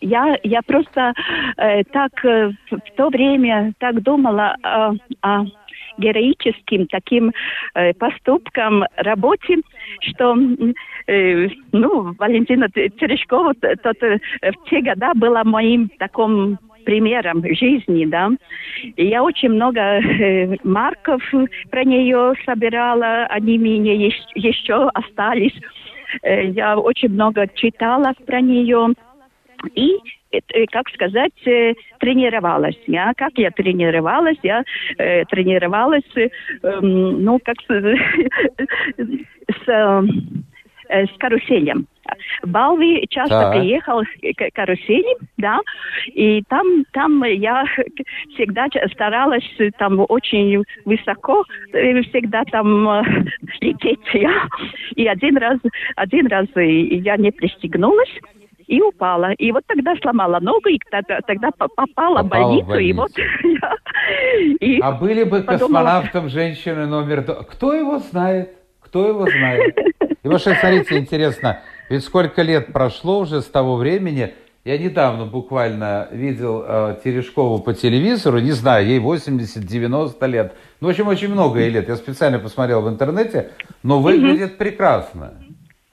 я, 0.00 0.36
я 0.42 0.62
просто 0.62 1.12
э, 1.56 1.84
так 1.84 2.24
э, 2.24 2.50
в 2.70 2.96
то 2.96 3.08
время 3.10 3.72
так 3.78 4.02
думала 4.02 4.56
о, 4.62 4.94
о 5.22 5.44
героическим 5.98 6.86
таким 6.86 7.32
э, 7.74 7.92
поступкам, 7.94 8.84
работе, 8.96 9.56
что 10.00 10.36
э, 11.06 11.48
ну, 11.72 12.14
Валентина 12.18 12.68
Терешкова 12.70 13.54
тот, 13.54 14.02
э, 14.02 14.18
в 14.42 14.68
те 14.70 14.80
года 14.80 15.12
была 15.14 15.44
моим 15.44 15.90
таким 15.98 16.58
примером 16.84 17.44
жизни, 17.54 18.06
да. 18.06 18.30
И 18.96 19.06
я 19.06 19.22
очень 19.22 19.50
много 19.50 19.80
э, 19.80 20.56
марков 20.64 21.22
про 21.70 21.84
нее 21.84 22.32
собирала, 22.46 23.26
они 23.26 23.58
мне 23.58 24.06
еще, 24.06 24.22
еще 24.34 24.88
остались. 24.94 25.52
Э, 26.22 26.46
я 26.46 26.78
очень 26.78 27.10
много 27.10 27.46
читала 27.54 28.14
про 28.26 28.40
нее. 28.40 28.94
И 29.74 29.98
как 30.70 30.88
сказать, 30.90 31.32
э, 31.46 31.74
тренировалась. 32.00 32.78
Я, 32.86 33.12
как 33.16 33.32
я 33.36 33.50
тренировалась? 33.50 34.38
Я 34.42 34.62
э, 34.98 35.24
тренировалась, 35.26 36.04
э, 36.16 36.28
эм, 36.62 37.24
ну, 37.24 37.38
как 37.44 37.56
с, 37.62 37.66
с, 39.64 39.68
э, 40.88 41.06
с 41.06 41.18
каруселем. 41.18 41.86
В 42.42 42.48
Балви 42.48 43.06
часто 43.10 43.40
Так. 43.40 43.52
приехал 43.52 44.02
к 44.02 44.54
карусели, 44.54 45.16
да, 45.36 45.60
и 46.06 46.42
там, 46.48 46.84
там 46.92 47.22
я 47.24 47.64
всегда 48.34 48.66
старалась 48.92 49.44
там 49.78 50.04
очень 50.08 50.64
высоко, 50.84 51.44
э, 51.72 52.00
всегда 52.02 52.44
там 52.44 52.88
э, 52.88 53.02
лететь 53.60 54.00
я. 54.14 54.48
И 54.94 55.06
один 55.06 55.36
раз, 55.36 55.58
один 55.96 56.26
раз 56.28 56.46
э, 56.54 56.64
я 56.64 57.16
не 57.16 57.30
пристегнулась, 57.30 58.12
и 58.68 58.80
упала. 58.80 59.32
И 59.32 59.50
вот 59.50 59.64
тогда 59.66 59.94
сломала 60.00 60.38
ногу, 60.40 60.68
и 60.68 60.78
тогда, 60.90 61.18
тогда 61.26 61.50
по- 61.50 61.68
попала, 61.68 62.22
Попала 62.22 62.22
в 62.22 62.62
в 62.62 62.66
больницу, 62.68 62.78
и 62.78 62.92
больницу. 62.92 63.00
вот 63.00 63.10
я... 63.44 64.56
и 64.60 64.80
А 64.80 64.92
были 64.92 65.24
бы 65.24 65.40
подумала- 65.42 65.58
космонавтом 65.58 66.28
женщины 66.28 66.86
номер 66.86 67.24
два? 67.24 67.42
Кто 67.44 67.74
его 67.74 67.98
знает? 67.98 68.50
Кто 68.80 69.08
его 69.08 69.26
знает? 69.28 69.76
И 70.22 70.28
вообще, 70.28 70.54
смотрите, 70.54 70.98
интересно, 70.98 71.60
ведь 71.90 72.04
сколько 72.04 72.42
лет 72.42 72.72
прошло 72.72 73.20
уже 73.20 73.40
с 73.42 73.46
того 73.46 73.76
времени, 73.76 74.34
я 74.64 74.76
недавно 74.78 75.24
буквально 75.24 76.08
видел 76.10 76.62
э, 76.66 76.96
Терешкову 77.02 77.58
по 77.60 77.72
телевизору, 77.72 78.38
не 78.38 78.52
знаю, 78.52 78.86
ей 78.86 78.98
80-90 78.98 80.26
лет. 80.28 80.52
Ну, 80.80 80.88
в 80.88 80.90
общем, 80.90 81.08
очень 81.08 81.28
много 81.32 81.60
ей 81.60 81.70
лет. 81.70 81.88
Я 81.88 81.96
специально 81.96 82.38
посмотрел 82.38 82.82
в 82.82 82.88
интернете, 82.88 83.50
но 83.82 84.00
выглядит 84.00 84.58
прекрасно. 84.58 85.34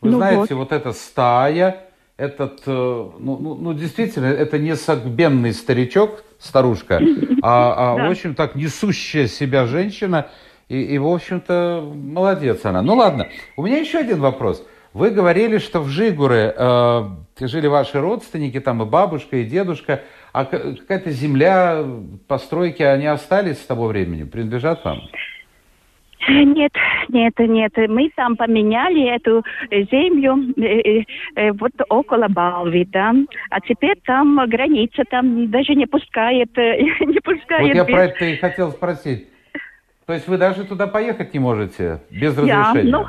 Вы 0.02 0.12
Ну 0.12 0.18
знаете, 0.18 0.56
вот. 0.56 0.72
эта 0.74 0.92
стая, 0.92 1.85
этот, 2.17 2.62
э, 2.65 2.71
ну, 2.71 3.38
ну, 3.38 3.56
ну, 3.56 3.73
действительно, 3.73 4.28
это 4.28 4.58
не 4.58 4.75
согбенный 4.75 5.54
старичок, 5.54 6.23
старушка, 6.39 7.01
а, 7.41 7.93
а 7.93 7.95
Да. 7.97 8.10
очень 8.10 8.36
так 8.36 8.56
несущая 8.56 9.28
себя 9.28 9.65
женщина, 9.65 10.28
и, 10.69 10.82
и, 10.82 10.97
в 10.97 11.08
общем-то, 11.08 11.91
молодец 11.93 12.63
она. 12.63 12.82
Ну, 12.82 12.95
ладно, 12.95 13.28
у 13.58 13.63
меня 13.63 13.78
еще 13.78 13.99
один 13.99 14.19
вопрос. 14.19 14.65
Вы 14.93 15.10
говорили, 15.10 15.58
что 15.58 15.82
в 15.82 15.89
Жигуре 15.89 16.54
э, 16.58 17.04
жили 17.41 17.67
ваши 17.67 17.99
родственники, 17.99 18.62
там 18.62 18.82
и 18.82 18.86
бабушка, 18.86 19.38
и 19.38 19.43
дедушка, 19.43 20.04
а 20.32 20.45
какая-то 20.45 21.12
земля, 21.12 21.84
постройки, 22.28 22.82
они 22.82 23.08
остались 23.08 23.58
с 23.58 23.65
того 23.65 23.88
времени, 23.88 24.23
принадлежат 24.23 24.86
вам? 24.86 25.01
Нет, 26.28 26.71
нет, 27.10 27.34
нет. 27.39 27.73
Мы 27.89 28.10
там 28.15 28.36
поменяли 28.36 29.04
эту 29.15 29.43
э, 29.69 29.84
землю 29.84 30.38
э, 30.58 31.04
э, 31.36 31.51
вот 31.51 31.71
около 31.89 32.28
Балви, 32.28 32.86
да. 32.86 33.13
А 33.49 33.62
теперь 33.62 33.97
там 34.06 34.39
граница, 34.47 35.04
там 35.10 35.49
даже 35.51 35.75
не 35.75 35.86
пускает, 35.86 36.58
э, 36.58 36.82
не 37.06 37.19
пускает. 37.19 37.67
Вот 37.67 37.75
я 37.75 37.84
без- 37.84 37.93
про 37.93 38.04
это 38.06 38.25
и 38.25 38.38
хотел 38.38 38.71
спросить. 38.71 39.28
То 40.06 40.13
есть 40.13 40.28
вы 40.28 40.38
даже 40.38 40.65
туда 40.65 40.88
поехать 40.88 41.34
не 41.34 41.39
можете 41.39 41.99
без 42.12 42.38
Я, 42.43 42.69
разрешения? 42.69 42.91
ну, 42.91 43.06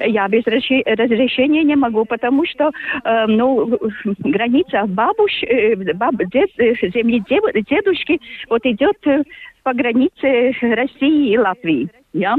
я 0.00 0.28
без 0.28 0.44
разрешения 0.44 1.64
не 1.64 1.76
могу, 1.76 2.04
потому 2.04 2.44
что, 2.46 2.70
э, 3.04 3.26
ну, 3.26 3.78
граница 4.18 4.84
бабуш, 4.86 5.32
э, 5.42 5.74
баб, 5.94 6.14
дед, 6.32 6.50
э, 6.58 6.74
земли 6.94 7.22
дедушки 7.68 8.20
вот 8.48 8.64
идет 8.64 8.96
э, 9.06 9.22
по 9.62 9.72
границе 9.72 10.52
России 10.60 11.32
и 11.32 11.38
Латвии, 11.38 11.88
я. 12.12 12.36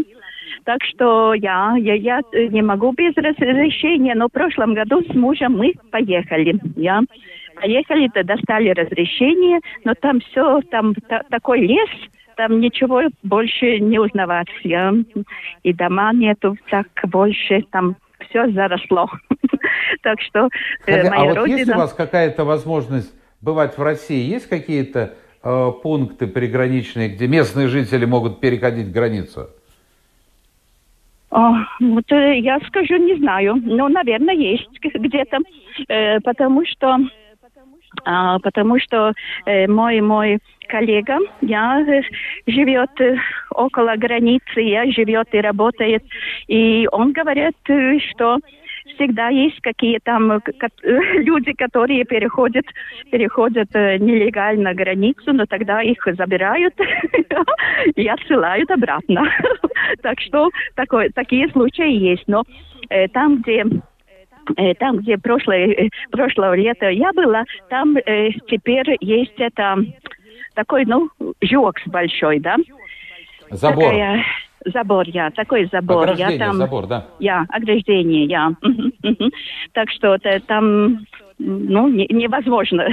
Так 0.63 0.83
что 0.83 1.33
я, 1.33 1.75
я, 1.77 1.93
я 1.95 2.21
э, 2.31 2.47
не 2.47 2.61
могу 2.61 2.91
без 2.91 3.15
разрешения, 3.15 4.15
но 4.15 4.27
в 4.27 4.31
прошлом 4.31 4.73
году 4.73 5.01
с 5.03 5.15
мужем 5.15 5.57
мы 5.57 5.73
поехали, 5.91 6.59
я. 6.75 7.01
Поехали, 7.55 8.07
то 8.07 8.23
достали 8.23 8.69
разрешение, 8.69 9.59
но 9.83 9.93
там 9.93 10.19
все, 10.21 10.61
там 10.71 10.95
та- 11.07 11.23
такой 11.29 11.61
лес, 11.61 11.89
там 12.35 12.59
ничего 12.59 13.03
больше 13.23 13.79
не 13.79 13.99
узнавать. 13.99 14.47
Я. 14.63 14.93
И 15.63 15.73
дома 15.73 16.11
нету 16.13 16.57
так 16.69 16.87
больше, 17.03 17.63
там 17.71 17.95
все 18.29 18.49
заросло. 18.51 19.09
Так 20.03 20.21
что 20.21 20.47
э, 20.47 20.49
Скажи, 20.83 21.07
а 21.07 21.09
моя 21.11 21.33
вот 21.33 21.47
есть 21.47 21.63
у 21.63 21.71
родина... 21.71 21.77
вас 21.77 21.93
какая-то 21.93 22.45
возможность 22.45 23.13
бывать 23.41 23.77
в 23.77 23.83
России? 23.83 24.23
Есть 24.23 24.47
какие-то 24.47 25.13
э, 25.43 25.71
пункты 25.83 26.27
приграничные, 26.27 27.09
где 27.09 27.27
местные 27.27 27.67
жители 27.67 28.05
могут 28.05 28.39
переходить 28.39 28.91
границу? 28.91 29.49
О, 31.31 31.53
вот 31.79 32.11
э, 32.11 32.39
я 32.39 32.59
скажу, 32.67 32.97
не 32.97 33.15
знаю. 33.15 33.55
Ну, 33.63 33.87
наверное, 33.87 34.35
есть 34.35 34.69
где-то, 34.81 35.39
э, 35.87 36.19
потому 36.19 36.65
что 36.65 36.97
а, 38.05 38.39
потому 38.39 38.79
что 38.79 39.13
э, 39.45 39.67
мой 39.67 40.01
мой 40.01 40.39
коллега, 40.67 41.19
я 41.41 41.81
э, 41.81 42.01
живет 42.47 42.89
э, 42.99 43.17
около 43.51 43.95
границы, 43.97 44.61
я 44.61 44.89
живет 44.91 45.27
и 45.33 45.41
работает, 45.41 46.03
и 46.47 46.87
он 46.91 47.11
говорит, 47.11 47.55
э, 47.67 47.99
что 47.99 48.37
всегда 48.95 49.29
есть 49.29 49.59
какие 49.61 49.99
там 49.99 50.31
э, 50.31 50.39
люди, 50.83 51.53
которые 51.53 52.05
переходят 52.05 52.65
переходят 53.11 53.69
э, 53.73 53.97
нелегально 53.97 54.73
границу, 54.73 55.33
но 55.33 55.45
тогда 55.45 55.81
их 55.81 55.97
забирают 56.05 56.73
и 57.95 58.07
отсылают 58.07 58.69
обратно. 58.71 59.23
Так 60.01 60.19
что 60.21 60.49
такое, 60.75 61.09
такие 61.13 61.49
случаи 61.49 61.91
есть, 61.91 62.23
но 62.27 62.43
э, 62.89 63.07
там, 63.09 63.41
где 63.41 63.65
э, 64.57 64.73
там, 64.75 64.97
где 64.99 65.17
прошлое, 65.17 65.89
прошлое 66.11 66.53
лето 66.55 66.89
я 66.89 67.11
была, 67.13 67.43
там 67.69 67.97
э, 67.97 68.29
теперь 68.47 68.97
есть 69.01 69.37
это 69.37 69.77
такой, 70.53 70.85
ну, 70.85 71.09
жокс 71.41 71.81
большой, 71.87 72.39
да? 72.39 72.57
Забор. 73.49 73.91
Такая- 73.91 74.23
забор, 74.65 75.07
я, 75.07 75.31
такой 75.31 75.69
забор. 75.71 76.13
Я 76.15 76.37
там, 76.37 76.57
забор, 76.57 76.87
да. 76.87 77.07
Я, 77.19 77.45
ограждение, 77.49 78.25
я. 78.25 78.51
Так 79.73 79.89
что 79.91 80.15
это 80.15 80.39
там, 80.45 81.05
ну, 81.39 81.87
не- 81.87 82.07
невозможно 82.09 82.85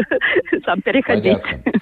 там 0.64 0.80
переходить. 0.82 1.40
Понятно. 1.42 1.72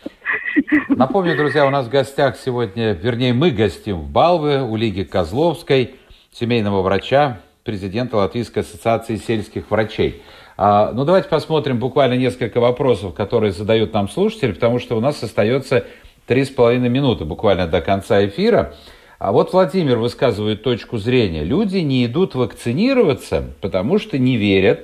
Напомню, 0.89 1.37
друзья, 1.37 1.67
у 1.67 1.71
нас 1.71 1.87
в 1.87 1.91
гостях 1.91 2.37
сегодня, 2.37 2.93
вернее, 2.93 3.33
мы 3.33 3.51
гостим 3.51 3.97
в 3.97 4.11
Балве 4.11 4.63
у 4.63 4.77
Лиги 4.77 5.03
Козловской, 5.03 5.95
семейного 6.33 6.83
врача, 6.83 7.41
президента 7.65 8.17
Латвийской 8.17 8.61
ассоциации 8.61 9.17
сельских 9.17 9.71
врачей. 9.71 10.23
А, 10.57 10.93
ну, 10.93 11.05
давайте 11.05 11.29
посмотрим 11.29 11.79
буквально 11.79 12.15
несколько 12.15 12.61
вопросов, 12.61 13.15
которые 13.15 13.53
задают 13.53 13.93
нам 13.93 14.09
слушатели, 14.09 14.53
потому 14.53 14.79
что 14.79 14.97
у 14.97 15.01
нас 15.01 15.23
остается 15.23 15.87
три 16.27 16.45
с 16.45 16.51
половиной 16.51 16.89
минуты 16.89 17.25
буквально 17.25 17.67
до 17.67 17.81
конца 17.81 18.25
эфира. 18.25 18.75
А 19.23 19.31
вот 19.31 19.53
Владимир 19.53 19.99
высказывает 19.99 20.65
точку 20.65 20.99
зрения. 20.99 21.45
Люди 21.45 21.79
не 21.79 22.05
идут 22.07 22.35
вакцинироваться, 22.35 23.45
потому 23.61 24.01
что 24.01 24.19
не 24.19 24.37
верят, 24.37 24.81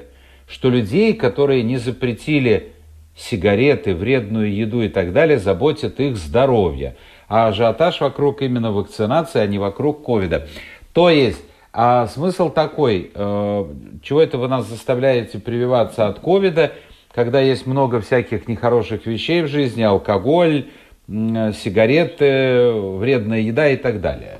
что 0.47 0.71
людей, 0.71 1.13
которые 1.15 1.65
не 1.65 1.77
запретили 1.77 2.71
сигареты, 3.17 3.97
вредную 3.97 4.55
еду 4.55 4.83
и 4.83 4.89
так 4.89 5.13
далее, 5.13 5.41
заботит 5.41 5.99
их 5.99 6.17
здоровье. 6.17 6.95
А 7.27 7.49
ажиотаж 7.49 8.01
вокруг 8.01 8.41
именно 8.41 8.71
вакцинации, 8.71 9.41
а 9.41 9.47
не 9.49 9.59
вокруг 9.59 10.05
ковида. 10.05 10.47
То 10.93 11.11
есть, 11.11 11.43
а 11.73 12.07
смысл 12.07 12.49
такой, 12.49 13.11
э, 13.13 13.65
чего 14.05 14.23
это 14.23 14.39
вы 14.39 14.47
нас 14.47 14.69
заставляете 14.69 15.41
прививаться 15.41 16.07
от 16.07 16.21
ковида, 16.21 16.75
когда 17.13 17.41
есть 17.41 17.67
много 17.67 18.01
всяких 18.01 18.47
нехороших 18.47 19.05
вещей 19.05 19.43
в 19.43 19.49
жизни, 19.49 19.83
алкоголь, 19.83 20.67
сигареты, 21.09 22.71
вредная 22.73 23.41
еда 23.41 23.69
и 23.69 23.77
так 23.77 24.01
далее. 24.01 24.39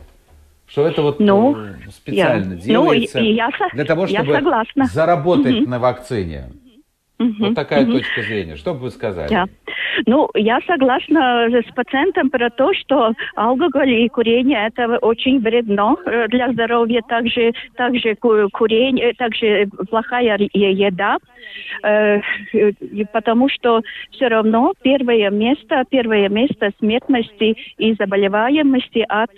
Что 0.67 0.87
это 0.87 1.01
вот 1.01 1.19
Ну, 1.19 1.57
э, 1.57 1.75
специально 1.91 2.53
я- 2.53 2.57
ну, 2.57 2.63
делается 2.63 3.21
и 3.21 3.33
я 3.33 3.49
со- 3.51 3.75
для 3.75 3.85
того, 3.87 4.07
я 4.07 4.23
чтобы 4.23 4.39
заработать 4.93 5.67
на 5.67 5.79
вакцине. 5.79 6.51
Вот 7.19 7.55
такая 7.55 7.83
мгм. 7.83 7.93
точка 7.93 8.23
зрения. 8.23 8.57
Что 8.57 8.75
бы 8.75 8.81
вы 8.81 8.91
сказали? 8.91 9.29
Да. 9.29 9.47
Ну, 10.07 10.29
я 10.35 10.61
согласна 10.67 11.49
с 11.51 11.75
пациентом 11.75 12.31
про 12.31 12.51
то, 12.51 12.73
что 12.75 13.13
алкоголь 13.35 13.91
и 13.91 14.09
курение 14.09 14.69
это 14.69 14.99
очень 14.99 15.41
вредно 15.41 15.97
э, 16.07 16.29
для 16.29 16.53
здоровья, 16.53 17.03
также, 17.09 17.53
также 17.77 18.15
курение, 18.17 19.15
также 19.15 19.69
плохая 19.91 20.39
еда, 20.53 21.19
э, 21.83 22.21
потому 23.13 23.49
что 23.49 23.83
все 24.13 24.29
равно 24.29 24.73
первое 24.83 25.31
место, 25.31 25.85
первое 25.91 26.29
место 26.29 26.71
смертности 26.79 27.57
и 27.79 27.95
заболеваемости 27.95 29.05
от 29.09 29.31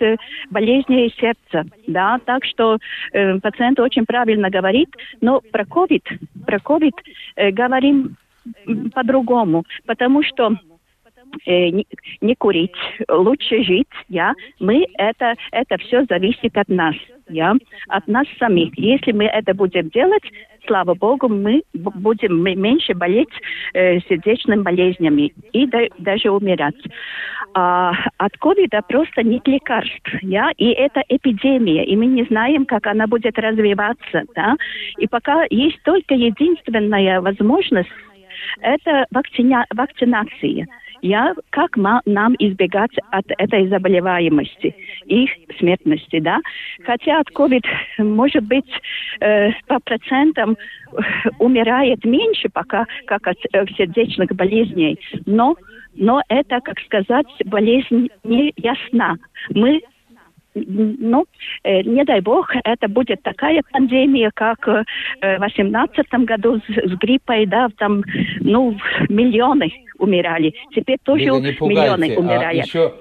болезней 0.49 1.13
сердца, 1.19 1.65
да, 1.87 2.19
так 2.25 2.45
что 2.45 2.77
э, 3.13 3.39
пациент 3.39 3.79
очень 3.79 4.05
правильно 4.05 4.49
говорит, 4.49 4.89
но 5.21 5.41
про 5.51 5.63
COVID, 5.63 6.03
про 6.45 6.57
COVID 6.57 6.93
э, 7.35 7.51
говорим 7.71 8.17
по-другому, 8.93 9.63
потому 9.85 10.23
что 10.23 10.55
э, 11.45 11.69
не, 11.69 11.85
не 12.19 12.35
курить, 12.35 12.75
лучше 13.07 13.63
жить, 13.63 13.87
я, 14.09 14.33
мы 14.59 14.87
это, 14.97 15.35
это 15.51 15.77
все 15.77 16.05
зависит 16.05 16.57
от 16.57 16.67
нас, 16.67 16.95
я, 17.29 17.55
от 17.87 18.07
нас 18.07 18.27
самих. 18.39 18.77
Если 18.77 19.11
мы 19.11 19.25
это 19.25 19.53
будем 19.53 19.89
делать, 19.89 20.23
слава 20.67 20.93
богу, 20.93 21.27
мы 21.27 21.63
будем 21.73 22.41
меньше 22.43 22.93
болеть 22.93 23.29
э, 23.73 23.99
сердечными 24.01 24.61
болезнями 24.61 25.33
и 25.53 25.65
да, 25.67 25.79
даже 25.97 26.29
умирать. 26.29 26.75
А 27.53 27.93
от 28.17 28.37
ковида 28.37 28.81
просто 28.87 29.23
нет 29.23 29.47
лекарств, 29.47 30.09
я, 30.21 30.51
и 30.57 30.69
это 30.69 31.03
эпидемия, 31.09 31.83
и 31.83 31.95
мы 31.95 32.05
не 32.05 32.23
знаем, 32.23 32.65
как 32.65 32.87
она 32.87 33.07
будет 33.07 33.37
развиваться, 33.37 34.23
да, 34.35 34.55
и 34.97 35.07
пока 35.07 35.45
есть 35.49 35.81
только 35.83 36.13
единственная 36.13 37.19
возможность 37.21 37.89
это 38.61 39.05
вакцина, 39.11 39.65
вакцинация. 39.73 40.67
Я, 41.01 41.33
как 41.49 41.77
нам 41.77 42.35
избегать 42.39 42.91
от 43.11 43.25
этой 43.37 43.67
заболеваемости 43.67 44.75
и 45.05 45.27
смертности, 45.57 46.19
да? 46.19 46.39
Хотя 46.83 47.19
от 47.19 47.29
COVID, 47.31 47.63
может 47.99 48.43
быть, 48.43 48.69
э, 49.19 49.51
по 49.67 49.79
процентам 49.79 50.57
умирает 51.39 52.05
меньше 52.05 52.49
пока, 52.49 52.85
как 53.05 53.27
от 53.27 53.37
э, 53.51 53.65
сердечных 53.77 54.29
болезней, 54.35 54.99
но 55.25 55.55
но 55.93 56.21
это, 56.29 56.61
как 56.61 56.79
сказать, 56.79 57.27
болезнь 57.45 58.09
не 58.23 58.53
ясна. 58.55 59.17
Мы 59.49 59.81
ну, 60.53 61.25
э, 61.63 61.81
не 61.83 62.03
дай 62.03 62.21
бог, 62.21 62.51
это 62.63 62.87
будет 62.87 63.21
такая 63.23 63.61
пандемия, 63.71 64.31
как 64.33 64.67
э, 64.67 64.83
в 65.21 65.39
восемнадцатом 65.39 66.25
году 66.25 66.59
с, 66.59 66.89
с 66.89 66.97
гриппой, 66.97 67.45
да, 67.45 67.69
там, 67.77 68.03
ну, 68.39 68.77
миллионы 69.09 69.71
умирали. 69.97 70.53
Теперь 70.75 70.97
тоже 71.03 71.25
Лида, 71.25 71.39
не 71.39 71.51
пугайте, 71.53 71.81
миллионы 71.81 72.17
умирают. 72.17 72.63
А 72.63 72.67
еще, 72.67 72.93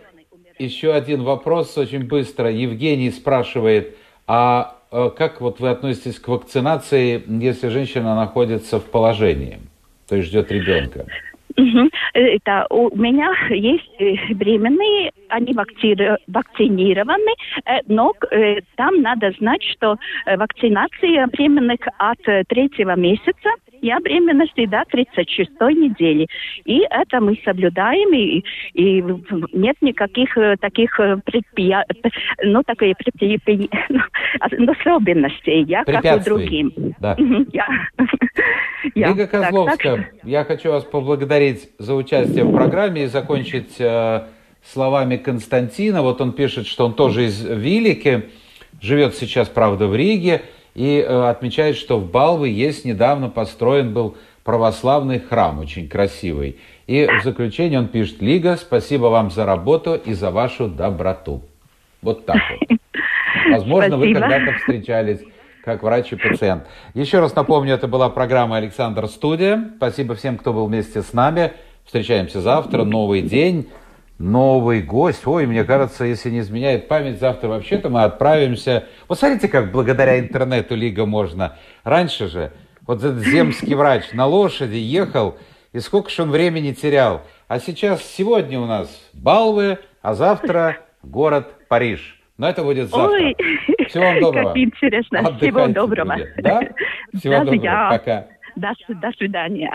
еще 0.58 0.92
один 0.92 1.22
вопрос 1.22 1.76
очень 1.76 2.06
быстро. 2.06 2.50
Евгений 2.50 3.10
спрашивает, 3.10 3.96
а 4.26 4.76
э, 4.92 5.10
как 5.16 5.40
вот 5.40 5.60
вы 5.60 5.70
относитесь 5.70 6.18
к 6.18 6.28
вакцинации, 6.28 7.22
если 7.26 7.68
женщина 7.68 8.14
находится 8.14 8.78
в 8.78 8.84
положении, 8.84 9.58
то 10.08 10.16
есть 10.16 10.28
ждет 10.28 10.52
ребенка? 10.52 11.06
Угу. 11.56 11.90
Это 12.14 12.66
у 12.70 12.96
меня 12.96 13.32
есть 13.50 13.90
э, 13.98 14.32
беременные, 14.34 15.12
они 15.28 15.54
вакцинированы, 15.54 17.32
э, 17.64 17.80
но 17.86 18.12
э, 18.30 18.60
там 18.76 19.02
надо 19.02 19.32
знать, 19.38 19.62
что 19.64 19.96
вакцинация 20.26 21.26
беременных 21.26 21.80
от 21.98 22.20
третьего 22.48 22.96
месяца 22.96 23.50
я 23.82 23.98
беременности 24.00 24.66
до 24.66 24.84
36 24.90 25.50
недели. 25.60 26.26
И 26.64 26.80
это 26.90 27.20
мы 27.20 27.38
соблюдаем, 27.44 28.12
и, 28.14 28.42
и 28.74 29.02
нет 29.52 29.76
никаких 29.80 30.36
таких 30.60 30.96
предпия... 31.24 31.84
ну, 32.42 32.62
такие 32.62 32.94
предпия... 32.94 33.38
ну, 33.88 34.72
особенностей, 34.72 35.62
я 35.62 35.84
как 35.84 36.04
и 36.04 36.24
другим. 36.24 36.72
Да. 36.98 37.16
Я... 38.94 39.08
Лига 39.08 39.26
Козловская, 39.26 39.96
так, 39.96 40.10
так... 40.10 40.24
я 40.24 40.44
хочу 40.44 40.70
вас 40.70 40.84
поблагодарить 40.84 41.70
за 41.78 41.94
участие 41.94 42.44
в 42.44 42.52
программе 42.52 43.04
и 43.04 43.06
закончить 43.06 43.76
э, 43.78 44.22
словами 44.64 45.16
Константина. 45.16 46.02
Вот 46.02 46.20
он 46.20 46.32
пишет, 46.32 46.66
что 46.66 46.86
он 46.86 46.94
тоже 46.94 47.26
из 47.26 47.44
Вилики, 47.44 48.30
живет 48.80 49.14
сейчас, 49.14 49.48
правда, 49.48 49.86
в 49.86 49.94
Риге, 49.94 50.42
и 50.74 50.98
э, 50.98 51.28
отмечает, 51.28 51.76
что 51.76 51.98
в 51.98 52.10
Балвы 52.10 52.48
есть 52.48 52.84
недавно 52.84 53.28
построен 53.28 53.92
был 53.92 54.16
православный 54.44 55.20
храм, 55.20 55.58
очень 55.58 55.88
красивый. 55.88 56.58
И 56.86 57.06
в 57.06 57.22
заключение 57.22 57.78
он 57.78 57.88
пишет, 57.88 58.20
Лига, 58.20 58.56
спасибо 58.56 59.06
вам 59.06 59.30
за 59.30 59.44
работу 59.44 59.94
и 59.94 60.12
за 60.12 60.30
вашу 60.30 60.68
доброту. 60.68 61.42
Вот 62.02 62.26
так 62.26 62.38
вот. 62.50 62.78
Возможно, 63.50 63.96
вы 63.96 64.12
когда-то 64.12 64.58
встречались 64.58 65.20
как 65.64 65.82
врач 65.82 66.12
и 66.12 66.16
пациент. 66.16 66.64
Еще 66.94 67.20
раз 67.20 67.34
напомню, 67.34 67.74
это 67.74 67.86
была 67.86 68.08
программа 68.08 68.56
«Александр 68.56 69.06
Студия». 69.08 69.70
Спасибо 69.76 70.14
всем, 70.14 70.38
кто 70.38 70.52
был 70.52 70.66
вместе 70.66 71.02
с 71.02 71.12
нами. 71.12 71.52
Встречаемся 71.84 72.40
завтра. 72.40 72.84
Новый 72.84 73.22
день, 73.22 73.68
новый 74.20 74.82
гость. 74.82 75.26
Ой, 75.26 75.46
мне 75.46 75.64
кажется, 75.64 76.04
если 76.04 76.30
не 76.30 76.40
изменяет 76.40 76.88
память, 76.88 77.18
завтра 77.18 77.48
вообще-то 77.48 77.88
мы 77.88 78.04
отправимся... 78.04 78.84
Вот 79.08 79.18
смотрите, 79.18 79.48
как 79.48 79.72
благодаря 79.72 80.20
интернету 80.20 80.76
Лига 80.76 81.06
можно. 81.06 81.56
Раньше 81.84 82.28
же 82.28 82.52
вот 82.86 82.98
этот 82.98 83.18
земский 83.20 83.74
врач 83.74 84.12
на 84.12 84.26
лошади 84.26 84.76
ехал, 84.76 85.38
и 85.72 85.80
сколько 85.80 86.10
же 86.10 86.22
он 86.22 86.30
времени 86.30 86.72
терял. 86.72 87.22
А 87.48 87.58
сейчас, 87.58 88.04
сегодня 88.04 88.60
у 88.60 88.66
нас 88.66 88.88
Балвы, 89.14 89.78
а 90.02 90.14
завтра 90.14 90.76
город 91.02 91.52
Париж. 91.68 92.20
Но 92.36 92.48
это 92.48 92.62
будет 92.62 92.88
завтра. 92.88 93.16
Ой, 93.16 93.36
Всего 93.88 94.04
вам 94.04 94.20
доброго. 94.20 94.48
Как 94.48 94.56
интересно. 94.58 95.18
Отдыхайте, 95.20 95.46
Всего 95.46 95.66
доброго. 95.68 96.16
Да? 96.38 96.60
Всего 97.14 97.34
Даже 97.34 97.44
доброго. 97.46 97.64
Я. 97.64 97.88
Пока. 97.90 98.26
До, 98.56 98.72
до 98.88 99.12
свидания. 99.16 99.70